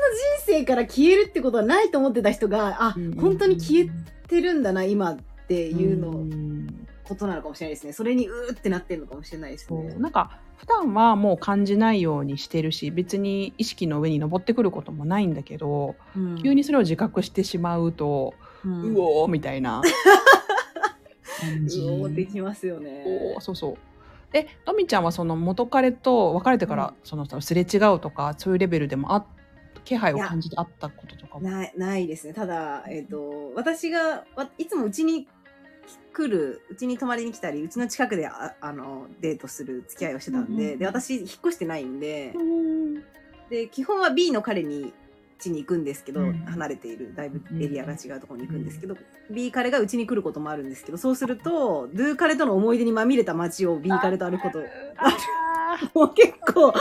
[0.44, 3.90] 人生から消えるってことはないと思ってた人があ、本当に消え
[4.28, 6.68] てるんだな今っていうの、ん
[7.04, 7.94] ことなのかもしれないですね。
[7.94, 9.96] それにうーってなってるのかもしれないですね。
[9.98, 16.42] なんか普段はもう感じないようにしてるし別に意識の上に登ってくることもないんだけど、うん。
[16.42, 19.82] 急にそれを自覚してしまうと、ううんおーみたいな
[21.42, 21.80] 感じ。
[21.82, 23.04] うおーできますよね。
[23.36, 23.78] おーそうそう
[24.36, 29.26] えのみちゃんはその元彼と別れてから、そのすれ違うとかそういうレベルでもあ
[29.86, 31.50] 気配を感じてあったこととかも？
[31.50, 32.34] ないないですね。
[32.34, 35.28] ただ、えっと私がわいつもうちに
[36.14, 43.04] 来るうちに泊まりに来たりうちの近くでああのデートする付き合いをしてたんで,、うんうんで私引っ越してないんでうん。
[43.50, 44.94] で基本は B の彼に
[45.38, 46.34] 家に行くんですけど、うん。
[46.46, 48.96] 離れているだいぶエリアが違うところに行くんですけど、
[49.30, 54.60] B 彼がうちに来ることもあるんですけどそうすると Do 彼との思い出にまみれた街を B 彼と歩くこと。
[54.98, 55.90] あー。
[55.94, 56.74] もう結構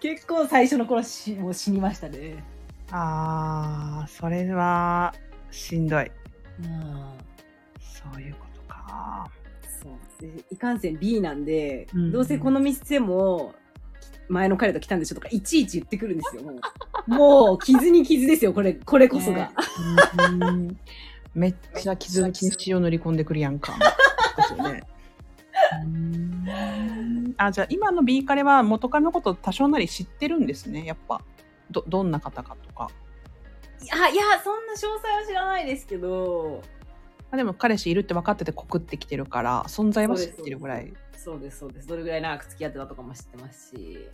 [0.00, 2.42] 結構最初の頃しもう死にましたね。
[2.90, 5.14] あーそれは
[5.50, 6.10] しんどい。
[6.60, 7.14] うん。
[7.78, 9.30] そういうことか。
[9.82, 9.92] そう。
[10.20, 12.12] でいかんせん B なんで、うん。
[12.12, 13.54] どうせこの店も
[14.28, 16.52] 前の彼と来たんでしょとかいちいち言ってくるんですよも
[17.06, 19.50] うもう傷に傷ですよこれこれこそが、ね
[20.40, 20.76] うん
[21.34, 23.76] めっちゃ傷に血を塗り込んでくるやんか
[24.36, 24.84] ですよね
[27.36, 31.20] あ、じゃあ今の B カレは元カレのこと多少なり知ってるんですね、やっぱ。
[31.70, 32.90] ど、どんな方かとか。
[33.82, 36.62] いや、いや、そんな詳細は知らないですけど。
[37.34, 40.92] あでも彼氏いるって分かってて告ってきてるから、存在は知ってるぐらい。
[41.16, 41.88] そうです、そうです。
[41.88, 44.08] どれぐらい長く付き合ってたとかも知ってますし。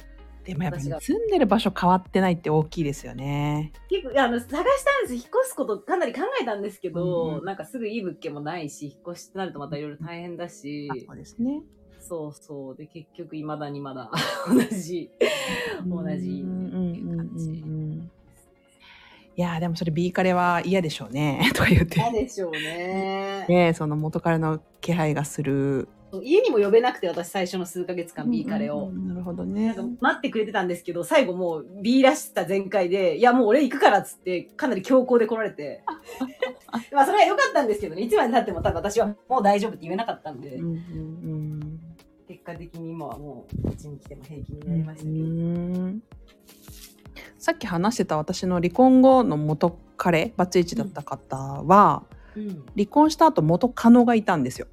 [0.45, 3.73] でもやっぱり住んでる場所変わってないって大きいですよね。
[3.89, 11.62] 結構あの探したんです引っ越すことかなり考えたんですけど、うんうんなんかすぐいい物件もないし引っ越しってなるとまたいろいろ大変だし、あそうですね。
[12.01, 14.11] そうそうで結局いまだにまだ
[14.49, 15.11] 同じ
[15.87, 18.11] 同じうんうんう感じうん
[19.41, 21.99] いやーでもそれ B カレは嫌でしょうね とか言って。
[21.99, 23.47] 嫌でしょうね。
[23.49, 25.88] ねその元彼の気配がする。
[26.22, 35.84] 家にも呼べなくて私最初の数ヶ月間 B カレを、うんうんなるほどなねんか待ってくれてたんですけど最後もう B らしさ全開でいやもう俺行くからっつってかなり強行で来られて。
[36.93, 41.80] まあそれは良かったんですけどねいつまでたっても多分私はもう大丈夫って言えなかったんで、うんうん
[42.28, 46.03] 結果的に今はもうこっちに来ても平気にうなりましたけど、ん
[47.39, 52.05] さっき話してた私の離婚後の元彼バツイチだった方は、
[52.37, 52.65] うん。
[52.77, 54.67] 離婚した後元カノがいたんですよ。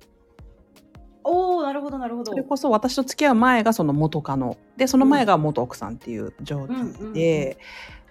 [1.23, 2.31] おおなるほどなるほど。
[2.31, 4.57] それこそ私と付き合う前がその元カノ。
[4.77, 7.57] でその前が元奥さんっていう状態で、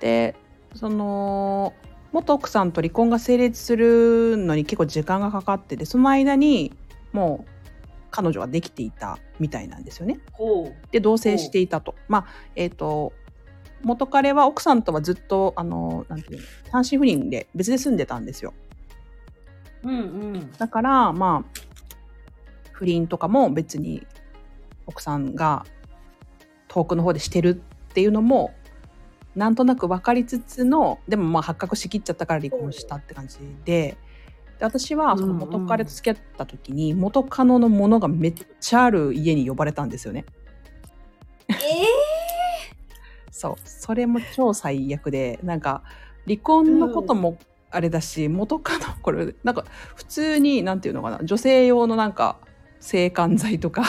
[0.00, 0.36] で
[0.74, 1.72] その
[2.12, 6.74] 元奥さんと離婚が成立するのに結構時間がかかっててその間に
[7.12, 7.50] もう
[8.10, 10.18] 彼女はできていたみたいなんですよね。
[10.32, 11.94] ほで同棲していたと。
[12.08, 13.14] まあえっ、と
[13.82, 18.54] 元彼は奥さんとはずっとあのなんていうの単身赴任で別で住んでたんですよ。
[19.84, 20.02] ううんう
[20.38, 21.60] んだからまあ
[22.72, 24.06] 不倫とかも別に
[24.86, 25.64] 奥さんが
[26.68, 27.50] 遠くの方でしてる
[27.90, 28.52] っていうのも
[29.34, 33.96] なんとなく分かりつつのでもまあ発覚しきっちゃったから離婚したって感じで
[34.58, 40.24] で私はその元彼と付き合った時に元カノのものがめっちゃある家に呼ばれたんですよね。
[41.48, 41.54] え
[43.38, 43.54] そう。
[43.66, 45.82] それも超最悪でなんか
[46.26, 47.36] 離婚のことも
[47.70, 52.38] あれだし、元カノこれなんか普通になんていうのかな女性用のなんか
[52.80, 53.82] 制汗剤とか。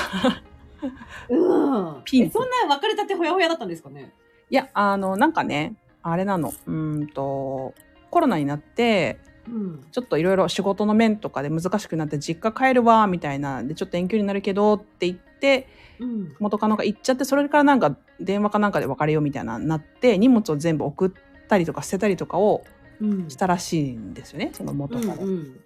[1.30, 2.02] ー、うん。
[2.04, 4.12] ピンえそんな別れたてほやほやだったんですかね？
[4.50, 6.50] いやあのなんかねあれなの。
[6.50, 7.74] うーんと
[8.12, 9.86] コロナになってうん。
[9.94, 15.70] ちょっといろいろ仕事の面とかで難しくなって実家帰るわみたいなでちょっと遠距離になるけどって言って
[16.00, 16.36] うん。
[16.40, 21.12] 元カノが行っちゃってそれからなんか電話かなんかで別れようみたいななって荷物を全部送っ
[21.48, 22.64] たりとか捨てたりとかを
[23.00, 23.30] うん。
[23.30, 25.60] したらしいんですよねその元カノ、うんうん。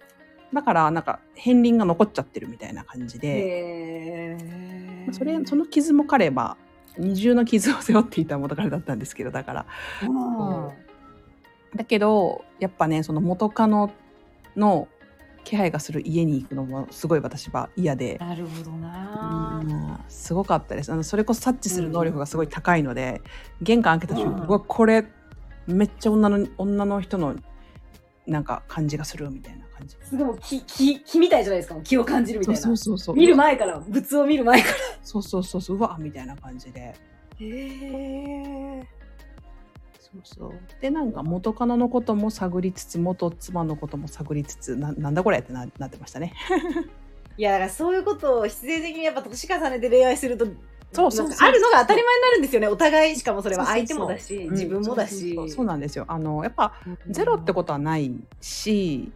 [0.52, 4.36] だからなんか片鱗が残っちゃってるみたいな感じで、
[5.12, 6.58] それその傷も彼は
[6.98, 9.66] 二重の傷を背負っていた元彼だったんですけどだから。
[10.02, 10.70] うん。
[11.74, 13.90] だけどやっぱねその元カノ
[14.54, 14.88] の
[15.44, 19.60] 気配がする家に行くのもすごい私は嫌で、なるほどな。
[19.62, 20.92] うんすごかったです。
[20.92, 23.22] あのそれこそ察知する能力がすごい高いので、
[23.60, 24.60] 玄関開けた瞬間、うん。
[24.60, 25.04] これ
[25.66, 27.36] めっちゃ女の女の人の
[28.26, 29.96] なんか感じがするみたいな感じ。
[30.02, 32.60] すごいもう気気気みたいじゃないですか気を感じるみたいな。
[32.60, 33.16] そうそうそう。
[33.16, 34.74] 見る前から物を見る前から。
[35.02, 35.76] そうそうそうそう。
[35.76, 36.80] うわみたいな感じで。
[36.80, 36.94] へ
[37.40, 39.01] え
[40.12, 40.52] そうそう。
[40.80, 46.34] でなんか元カノのことも探りつつ元妻のことも探りつつななんだこれってななってましたね。
[47.38, 50.46] いやだからそういうことを必然的にやっぱ年重ねて恋愛すると
[50.92, 52.68] そうそうあるのが当たり前になるんですよね。
[52.68, 54.50] お互いしかもそれは相手もだしうん。
[54.52, 55.38] 自分もだし。
[55.48, 56.04] そうなんですよ。
[56.08, 56.74] あのやっぱ
[57.08, 59.10] ゼロってことはないし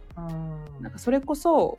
[0.81, 1.77] なんかそれこそ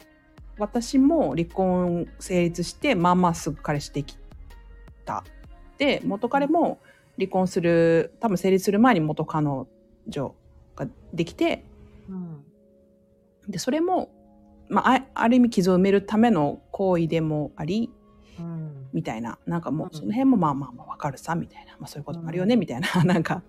[0.58, 4.16] 私も離婚成立してまあまあすぐ彼氏でき
[5.04, 5.24] た。
[5.78, 6.78] で元彼も
[7.18, 9.46] 離婚する多分成立する前に元彼
[10.06, 10.34] 女
[10.76, 11.64] ができて
[12.08, 12.44] うん。
[13.48, 14.10] でそれも、
[14.68, 17.90] まあ、あある意味傷を埋めるための行為でもあり
[18.38, 18.88] うん。
[18.92, 19.38] みたいな。
[19.46, 19.98] なんかもううん。
[19.98, 22.60] その辺もまあまあまあ分かるさみたいな、まあ、そういうこともあるよねうん。
[22.60, 22.88] みたいな。
[23.04, 23.42] なんか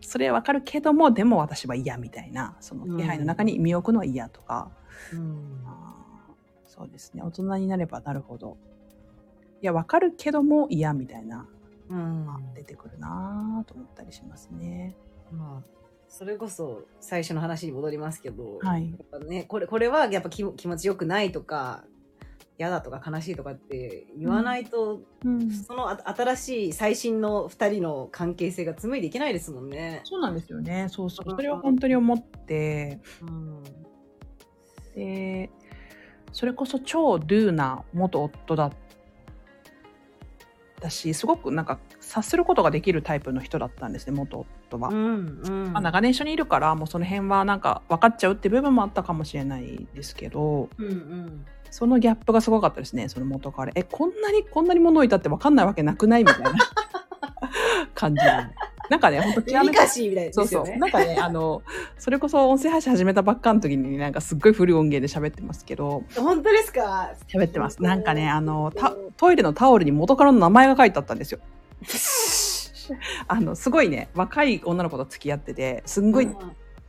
[0.00, 2.56] それは分かるけどもでも私は嫌みたいな。
[2.60, 4.70] その気配の中に身を置くのは嫌とか、
[5.12, 5.64] うん。
[6.66, 7.22] そうですね。
[7.22, 8.58] 大人になればなるほど。
[9.60, 11.48] いや分かるけども嫌みたいな
[11.90, 12.26] うん。
[12.54, 14.96] 出てくるなと思ったりしますね。
[15.32, 15.78] まあ
[16.08, 18.90] それこそ最初の話に戻りますけど、はい。
[18.90, 21.84] やっぱね、これこれはやっぱ気持ちよくないとか
[22.58, 30.00] 嫌だとか悲しいとかって言わないと、うん、そのあ新しい最新の2人の関係性が紡いでいけないですもんね。
[30.04, 30.88] そうなんですよね。
[30.90, 31.30] そうそう。
[31.30, 33.00] それは本当に思って。
[33.22, 33.62] うん。
[34.94, 35.50] で
[36.32, 38.72] それこそ超ドゥーな元夫だっ
[40.80, 44.88] だしすごくなんか察することができるタイプの人だったんですね元夫は。
[44.90, 45.72] うんうん。
[45.72, 51.46] まあ、長年一緒にいるからもうその辺はなんか分かっちゃうって部分もあったかもしれないですけどうんうん。
[51.70, 53.72] そのギャップがすごかったですねその元彼。
[53.74, 56.24] えこんなにこんなに物置いたって分かんないわけなくない？
[56.24, 56.52] みたいな。
[57.94, 58.30] 感じで
[58.88, 60.64] なんかねほんとデリカシーみたいなそうそう。
[60.64, 60.80] ですよね。
[60.80, 61.62] なんかね、あの、
[61.98, 67.12] それこそ音声配信始めたばっかの時になんかすっごい古い音源で喋ってますけど、本当ですか？
[67.28, 67.82] 喋ってます。
[67.82, 71.40] なんかね、あの、たトイレのタオルに元からの名前が書いてあったんですよ。
[73.28, 76.28] あの、すごいね、若い女の子と付き合ってて、すんごい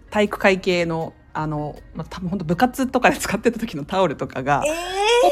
[0.09, 4.69] 体育会系の、あの、まあ、多分本当部活とかで使ってた時のタオルとかが、え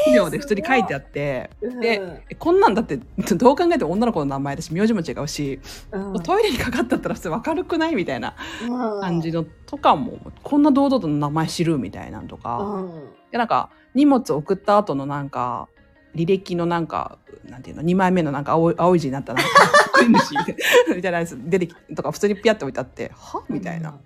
[0.04, 5.60] 本名で普通に書いてあって、ーでえこんなんだってどう考えても女の子の名前だし名字も違うし、
[5.92, 9.00] うんうんトイレにかかったったら普通分かるくないみたいなうん。
[9.00, 13.10] 感じのとかもこんな堂々と名前知るみたいなんとか、うん。
[13.30, 15.68] でなんか荷物送った後のなんか
[16.14, 19.44] 履歴のなんかなんていうの2枚目のなんか青い青い字になったなん
[20.94, 23.42] みたいなやつ出てきとか普通にピャって置いてあっては？
[23.48, 23.98] みたいな。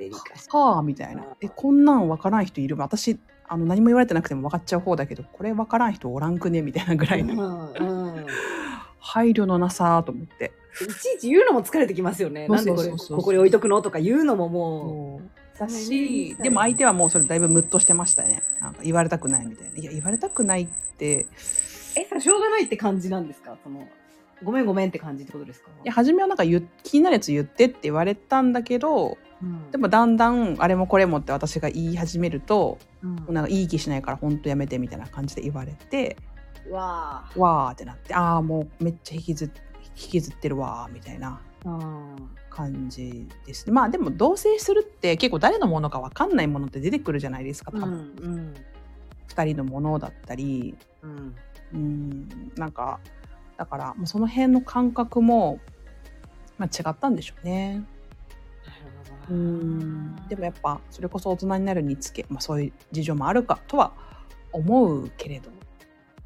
[0.00, 1.24] デリカシはあみたいな。
[1.42, 2.76] えこんなん分からん人いる？
[2.76, 6.62] 私あの何も言われてなくても分かっちゃう方だけどこれ分からん人おらんくね？
[6.62, 7.72] みたいなぐらいーの。
[7.72, 8.26] うんうん
[9.02, 10.52] 配慮のなさと思って。
[10.82, 12.46] いちいち言うのも疲れてきますよね。
[12.48, 13.80] なんでこれここに置いとくの？
[13.82, 15.22] とか言うのもも
[15.58, 16.44] うしね。
[16.44, 18.42] でも相手はもうそれだいぶムッとしてましたね。
[18.60, 19.78] なんか言われたくないみたいな。
[19.78, 21.22] いや言われたくないって。
[21.22, 21.26] う。
[21.96, 23.56] え、それしょうがないって感じなんですか？
[23.64, 23.88] その、
[24.44, 25.70] ごめんごめんって感じってことですか？
[25.82, 29.70] いや初めはなんか言っ気になるやつ言ってって言われたんだけどうん。
[29.70, 33.34] でもだんだんあれもこれもって私が言い始めるとうん。
[33.34, 36.16] なんかいい気しないから本当やめてみたいな感じで言われて
[36.70, 37.40] わあ。
[37.40, 39.52] わーってなってああもうめっちゃ引きず
[39.96, 42.30] 引きずってるわーみたいなうん。
[42.48, 48.54] 感じですまあでも同棲するって結構誰のものか分かんないものって出てくるじゃないですか多分、うん
[49.28, 50.76] 2人のものだったり。
[51.02, 51.34] うん。
[51.72, 52.28] うん。
[52.56, 52.98] なんか
[53.56, 55.60] だからもうその辺の感覚も、
[56.58, 57.84] まあ、違ったんでしょうね。
[59.30, 59.34] う。
[59.34, 63.92] んでもやっぱそれこそ大人になるにつけ、まあ、そういう事情もあるかとは
[64.52, 65.50] 思うけれど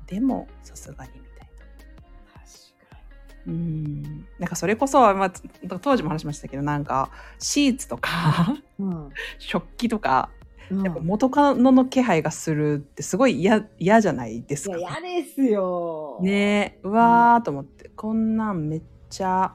[0.07, 2.35] でもさすがにみたいな。
[2.35, 2.43] 確
[2.91, 2.99] か
[3.47, 4.03] うん
[4.39, 5.33] なんかそれこそ、まあ、
[5.81, 8.87] 当時も話しましたけどなんかシーツとかに。
[8.87, 10.31] うん食器とか
[10.71, 14.79] うんやっぱ元カノの気配がするってすごい嫌嫌じゃないですか。
[14.79, 16.19] 嫌ですよ。
[16.23, 19.55] ねえうわーと思って、こんなんめっちゃ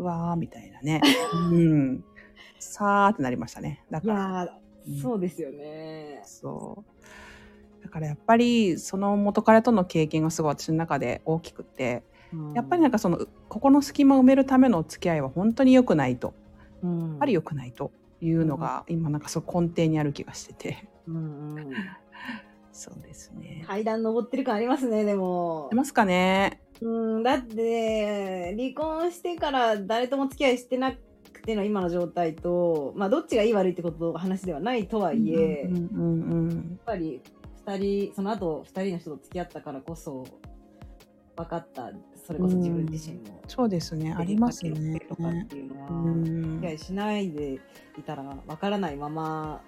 [0.00, 1.00] うわーみたいなね。
[1.52, 2.04] うん。
[2.58, 3.84] さーってなりましたね。
[3.90, 4.58] だいから
[5.00, 6.20] そうですよね。
[6.24, 6.84] そ
[7.82, 7.82] う。
[7.84, 12.02] だからやっぱりその元彼との経験がすごい私の中で大きくて
[12.54, 16.34] やっぱりなんかそのここの隙間を埋めるためのお付き合いは本当に良くないと。
[16.82, 17.92] うん、やっぱり良くないと
[18.22, 20.88] いうのが今なんかそう根底にある気がしてて。
[21.06, 21.72] うんうん、
[22.72, 23.64] そうですね。
[23.66, 25.68] 階段登ってる感ありますね、でも。
[25.70, 25.76] 出。
[25.76, 30.98] ますかねうん、だって、離婚してから誰とも付き合いしてなく
[31.42, 36.06] ての今の状態と、まあ、どっちがいい悪いってことの話ではないとはいえ、うんやっうんう
[36.46, 37.20] んぱり
[37.66, 37.76] 2
[38.10, 40.24] 人、その後2人の人と付き合ったからこそ、
[41.36, 41.90] 分かった、
[42.26, 43.40] それこそ自分自身も。
[43.46, 46.24] そうですねありますねとかっていうのは、うん
[46.56, 47.54] 付き合いしないで
[47.98, 49.62] いたら分からないまま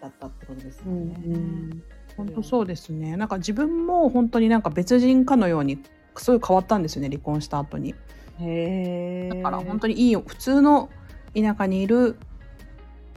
[0.00, 1.22] だったってことですようんね。
[1.26, 1.82] うん
[2.16, 5.80] 本当そうですねなんか自分も本当になんか別人かのように
[6.16, 7.94] すごい変わったんですよね離婚した後に。
[8.40, 9.28] へえ。
[9.28, 10.90] だから本当にいい普通の
[11.34, 12.16] 田舎にいる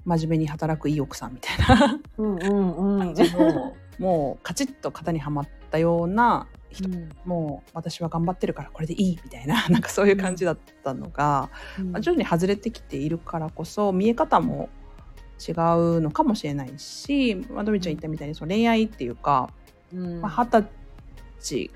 [0.05, 1.99] 真面目に働くいい奥さんみたいな。
[2.17, 7.09] 感じのもうカチッと型にはまったような人、うん。
[7.25, 11.91] もう私は頑張ってるからこれでいいみたいな なんかそういう感じだったのが、うん。
[11.91, 14.69] まあ徐々に外れてきているからこそ見え方も
[15.39, 19.49] 違うのかもしれないし、まあ、ドミちゃん言ったみたいにその恋愛っていうか
[19.93, 20.21] うん。
[20.21, 20.65] まあ、20
[21.39, 21.71] 歳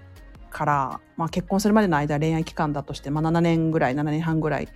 [0.51, 4.67] から、まあ、結婚するまでの間恋愛期間だとして、まあ、7年ぐらい7年半ぐらい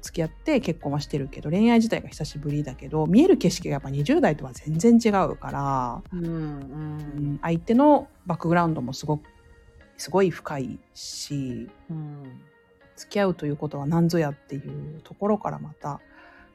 [0.00, 9.24] 付き合って結婚はしてるけど恋愛自体が久しぶりだけど見える景色がやっぱ20代とは全然違うから、うんううんん、相手のバックグラウンドもすごく
[9.96, 12.40] すごい深いしうん。
[12.96, 16.00] 付き合うということは何ぞやっていうところからまた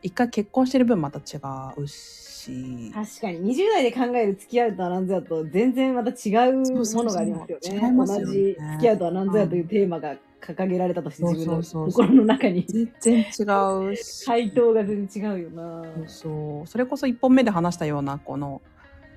[0.02, 1.40] 一回結婚してる分また違
[1.78, 2.92] うし。
[2.94, 3.56] 確かに。
[3.56, 7.82] 20代で考える付き合うとは何ぞやと全然また違うものがありますよね。
[7.82, 7.94] ね。
[7.96, 12.66] 同じ付き合うとは何ぞやというテーマが掲げられたとして自分の心の中に。
[12.68, 14.26] 全然違うし。
[14.26, 15.84] 回答が全然違うよな。
[16.08, 18.62] そうそれこそ1本目で話したようなこの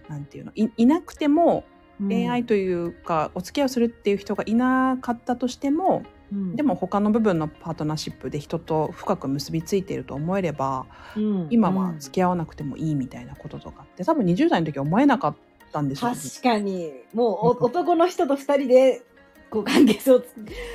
[0.09, 1.65] なんていうのいいなくても
[2.09, 6.03] 恋愛というか、お付き合いをするっていう人がいなかったとしても、
[6.33, 15.37] うんでも他の部分のパートナーシップで人と深く結びついていると思えればうん今は付き合わなくてもいいみたいなこととかって多分20代の時は思えなかっ
[15.73, 16.11] ったんですよ。
[16.11, 16.93] 確かに。
[17.15, 19.03] もうお男の人と二人で、
[19.51, 20.27] こう関係性をつ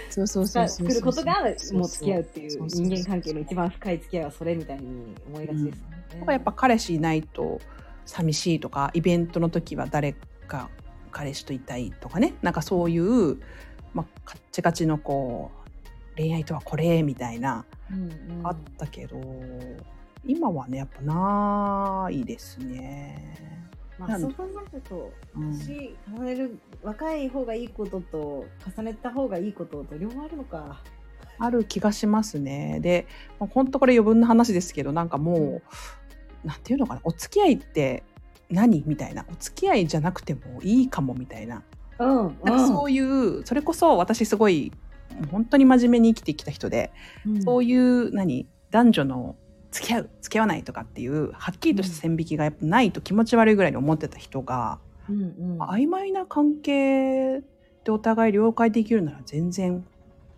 [0.10, 1.41] そうそうそうそう作ることが
[1.74, 6.05] もう付き合うっていう人間関係の一番深い付き合いはそれみたいに思いがちですよね。
[6.14, 7.60] だからやっぱ彼氏いないと
[8.05, 10.14] 寂しいとかイベントの時は誰
[10.47, 10.70] か
[11.12, 13.39] 彼氏といたいとかねなんかそういう、
[13.98, 15.52] まあ、カッチカチのこ
[16.14, 19.20] う恋愛とはこれみたいなうんうんあったけど、
[20.26, 23.36] 今はねやっぱないですね。
[23.98, 28.45] まあ、そう考えると、うん年重ねる若い方がいいことと
[28.78, 30.84] 重ねた方がいいことと両方あるのか。
[31.39, 32.80] ある気がしますね。
[32.80, 33.06] で、
[33.39, 35.62] まあ、本当これ余分な話ですけど、なんかも
[36.43, 38.04] う、なんていうのかな、お付き合いって
[38.50, 38.84] 何？
[38.88, 41.62] みたいな、お付き合いじゃなくてもいいかもみたいな。
[42.00, 44.72] うん、なんかそういう、それこそ私すごい、
[45.32, 46.91] 本当に真面目に生きてきた人で、
[47.26, 47.41] うん。
[47.41, 49.36] そういう、何、男女の
[49.72, 54.80] 付き合う、付き合わないとかっていう、はっきりとした線引きがやっぱないと気持ち悪いぐらいに思ってた人が、
[55.10, 55.24] うんう
[55.56, 55.58] ん。
[55.60, 57.41] 曖昧な関係
[57.84, 59.86] でお互い了解できるなら全然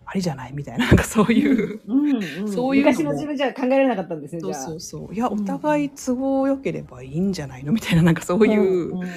[0.06, 0.52] ありじゃない？
[0.52, 1.80] みたいな、なんかそういう。
[1.86, 2.48] うんうん。
[2.48, 4.40] そういう昔の自分じゃ考えられなかったんですね。
[4.40, 5.14] そうそうそう。
[5.14, 7.72] いや、うんお互い都合良ければいいんじゃないの？
[7.72, 9.08] みたいな、なんかそういう、んん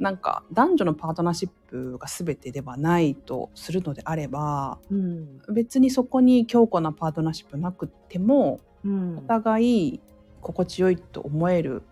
[0.00, 5.42] なんか男女のパートナーシップが全てではないとするのであれば、うん。
[5.52, 9.18] 別にそこに強固なパートナーシップなくても、うん。
[9.18, 10.00] お互い
[10.40, 11.82] 心地よいと思える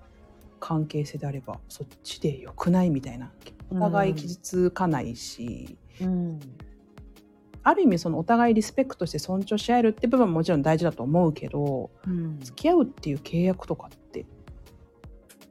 [0.58, 3.30] 関係性であれば、そっちで良くないみたいな。
[3.70, 6.40] お互い傷つかないし、うん。
[7.62, 12.40] ある意味そのお互いリスペクトして尊重し合えるって部分ももちろん大事だと思うけど、うん。
[12.40, 14.24] 付き合うっていう契約とかって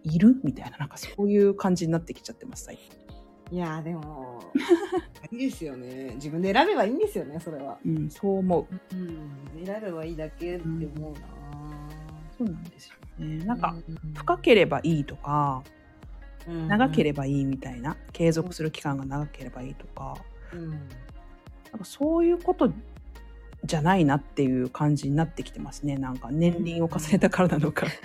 [0.08, 0.40] いる？
[0.44, 2.92] みたいななんかそういう感じになってきちゃってます最近。
[3.50, 4.42] いやーでも
[5.32, 6.12] いいですよね。
[6.16, 8.96] 自分で選べばいいんですよねそれは、うんそう思う。
[8.96, 9.00] う
[9.62, 11.20] ん、選べばいいだけって思うな、
[12.38, 13.46] そうなんですよね。
[13.46, 13.76] なんか
[14.16, 15.64] 深ければいいとか
[16.68, 20.18] 長ければいいみたいな継続する期間が長ければいいとか。
[20.52, 20.70] ば、うん。
[20.70, 20.80] なん
[21.80, 22.72] かそういうこと
[23.68, 25.98] じゃないなっていう感じになってきてますね。
[25.98, 27.88] なんか年輪を重ねたからなのか。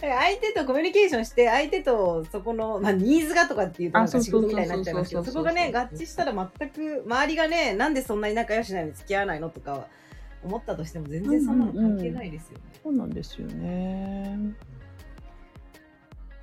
[0.00, 9.88] 相手とコミュニケーションして相手とそこの、まあ、ニーズがとかっていうとなんか仕事みたいになっちゃいますけどあそこがね合致したら全く周りがねなんでそんなに仲良しなのに付き合わないのとか
[10.44, 12.64] 思ったとしても全然そんなの関係ないですよね。
[12.82, 14.38] そうなんですよね。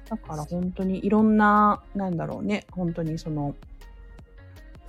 [0.10, 3.56] だから本当にいろんな、なんだろうね、本当にその、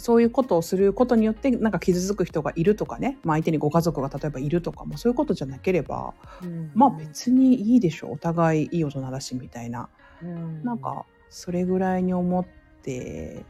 [0.05, 6.13] そういうことをすることによって、なんか傷つく人がいるとかね、まあ、相手にご家族が例えばいるとかも、そういうことじゃなければ、
[6.75, 9.89] まあ別にいいでしょう、お互いいい大人だしみたいな、
[10.23, 10.63] うん。
[10.63, 12.45] なんかそれぐらいに思っ
[12.83, 13.47] て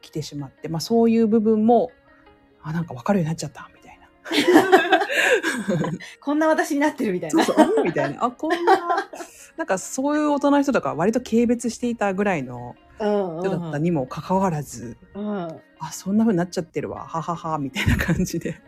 [0.00, 1.92] きてしまって、まあそういう部分も、
[2.60, 5.90] あ、なんか分かるようになっちゃった、みたいな。
[6.20, 7.44] こんな私になってるみたいな。
[7.44, 8.24] そうそう、あみたいな。
[8.24, 9.06] あ、こんな、
[9.56, 13.40] なんかそういう大人の人とか割と軽蔑していたぐらいのうん。
[13.42, 18.60] 人だったにもかかわらず、うんあ、そんな風になっちゃってるわ、ははは、みたいな感じで。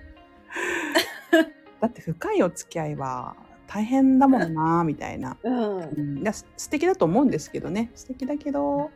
[1.80, 3.36] だって深いお付き合いは
[3.66, 5.36] 大変だもんな、みたいな。
[5.42, 6.24] うんうん、
[6.56, 7.90] 素敵だと思うんですけどね。
[7.94, 8.90] 素敵だけど、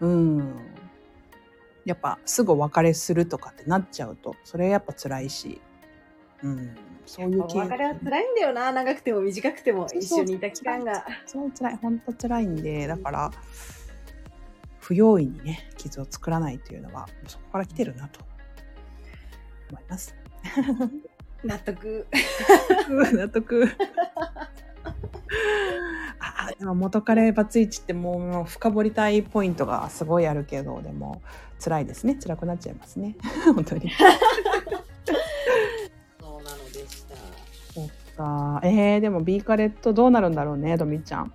[0.00, 0.54] うん。
[1.84, 5.60] やっぱすぐお別れするとかってなっちゃうと、それやっぱ辛いし、
[6.42, 6.76] うん。
[7.06, 11.06] そういうお別れは辛いんだよな長くても短くても一緒にいた期間が。
[11.24, 13.30] そう辛い本当辛いんでだから
[14.86, 18.20] 不用意にね傷を作らないというのはそこから来てるなと
[19.70, 20.14] 思います。
[21.42, 22.06] 納得。
[22.88, 23.68] 納得。
[26.20, 31.20] あでも元カレバツイチってもう深掘りたいポイントがすごいあるけどでも
[31.58, 33.16] 辛いですね辛くなっちゃいますね
[33.56, 33.90] 本当に。
[36.20, 37.16] そうなのでした。
[37.74, 41.32] そっかえー、でも B カレットどうなるんだろうねドミちゃん。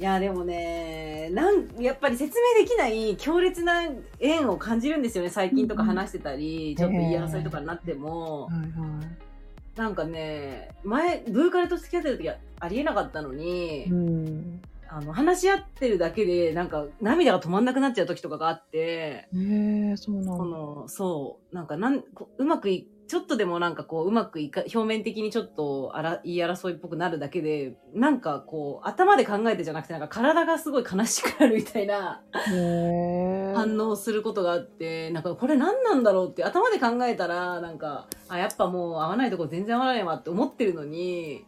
[0.00, 3.82] いやでもねなんやっぱり説明できない強烈な
[4.18, 9.78] 縁を感じるんですよね最近とか話してたり、ちょっと言い争いとかになっても、はいはい。
[9.78, 14.62] なんかね前ブーカレと付き合ってる時はありえなかったのに、うん。
[14.88, 41.44] あの話し合ってるだけでなんか涙が止まんなくなっちゃう時とかがあってえー、そうなんのそうなんかなんこうまくいちょっとでもなんかこううまくいか表面的にちょっとあら言い争いっぽくなるだけでなんかこう頭で考えてじゃなくてなんか体がすごい悲しくなるみたいな反応することがあってなんかこれ何なんだろうって頭で考えたらなんかあやっぱもう合わないとこ全然合わないわって思ってるのに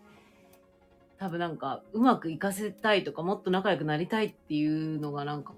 [1.21, 5.53] 多分なんかうまくいかせたいとかもっと仲良くなりたいっていうのがなんか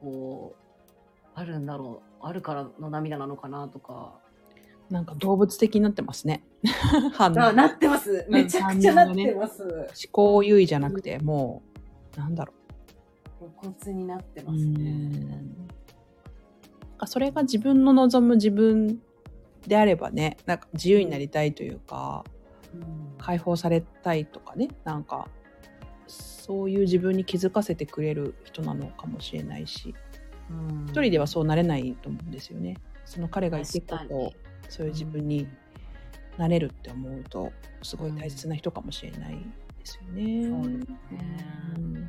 [0.00, 4.20] こうあるんだろうあるからの涙なのかなとか。
[4.92, 6.44] なんか動物的になってますね。
[7.14, 7.40] 反応。
[7.40, 8.26] あなってます。
[8.28, 9.62] めちゃくちゃなってます。
[9.62, 11.62] 思考優位じゃなくても
[12.14, 12.52] うなんだろ
[13.40, 13.48] う。
[13.62, 15.10] 露骨になってますね。
[17.06, 19.00] それが自分の望む自分
[19.66, 22.22] であればねなんか自由になりたいというか、
[22.74, 25.28] うん、解放されたいとかねなんか
[26.06, 29.94] そういう自分に気づかせてくれる人なのかもしれないし、
[30.50, 32.76] うん、一人ではそうなれないと思うんですよね。
[33.04, 34.32] その彼が言ってきたと
[34.72, 35.46] そういう自分に
[36.38, 37.52] なれるって思うと
[37.82, 39.40] すごい大切な人かもしれないで
[39.84, 40.48] すよね。
[40.48, 40.96] そうですね。
[41.76, 42.08] うん、が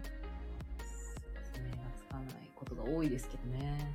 [1.98, 3.94] つかないことが多いですけどね。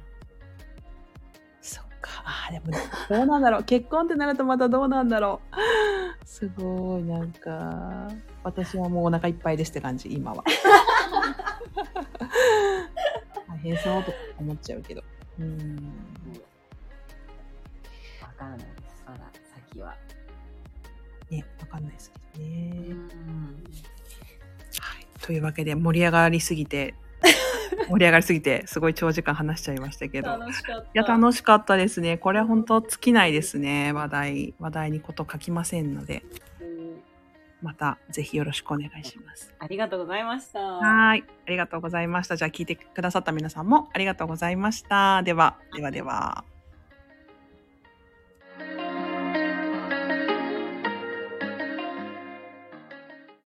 [1.63, 2.23] そっか。
[2.27, 2.67] あでも、
[3.09, 3.65] どうなんだろう。
[3.65, 6.27] 結婚ってなるとまたどうなんだろう。
[6.27, 8.09] すごい、なんか、
[8.45, 10.45] 私はもうお腹いっぱいですって感じ、今は。
[13.49, 15.03] 大変そうとか思っちゃうけど。
[15.39, 15.93] うん。
[18.39, 19.21] わからないです、まだ
[19.69, 19.95] 先は。
[21.31, 22.95] ね、わかんないですけどね。
[24.79, 25.07] はい。
[25.21, 26.95] というわけで、盛り上がりすぎて、
[27.89, 30.31] 盛り上がりすぎて、すごい長時間話しちゃいましたけど。
[30.31, 30.87] 楽しかった。
[30.87, 32.17] いや、楽しかったですね。
[32.17, 33.93] これは本当尽きないですね。
[33.93, 36.23] 話題、話題にこと書きませんので。
[37.61, 39.53] またぜひよろしくお願いします。
[39.59, 40.61] ありがとうございました。
[40.61, 41.25] はい。
[41.47, 42.37] ありがとうございました。
[42.37, 45.23] じゃあ聞いてくださった皆さんもありがとうございました。
[45.25, 46.45] では、ではでは。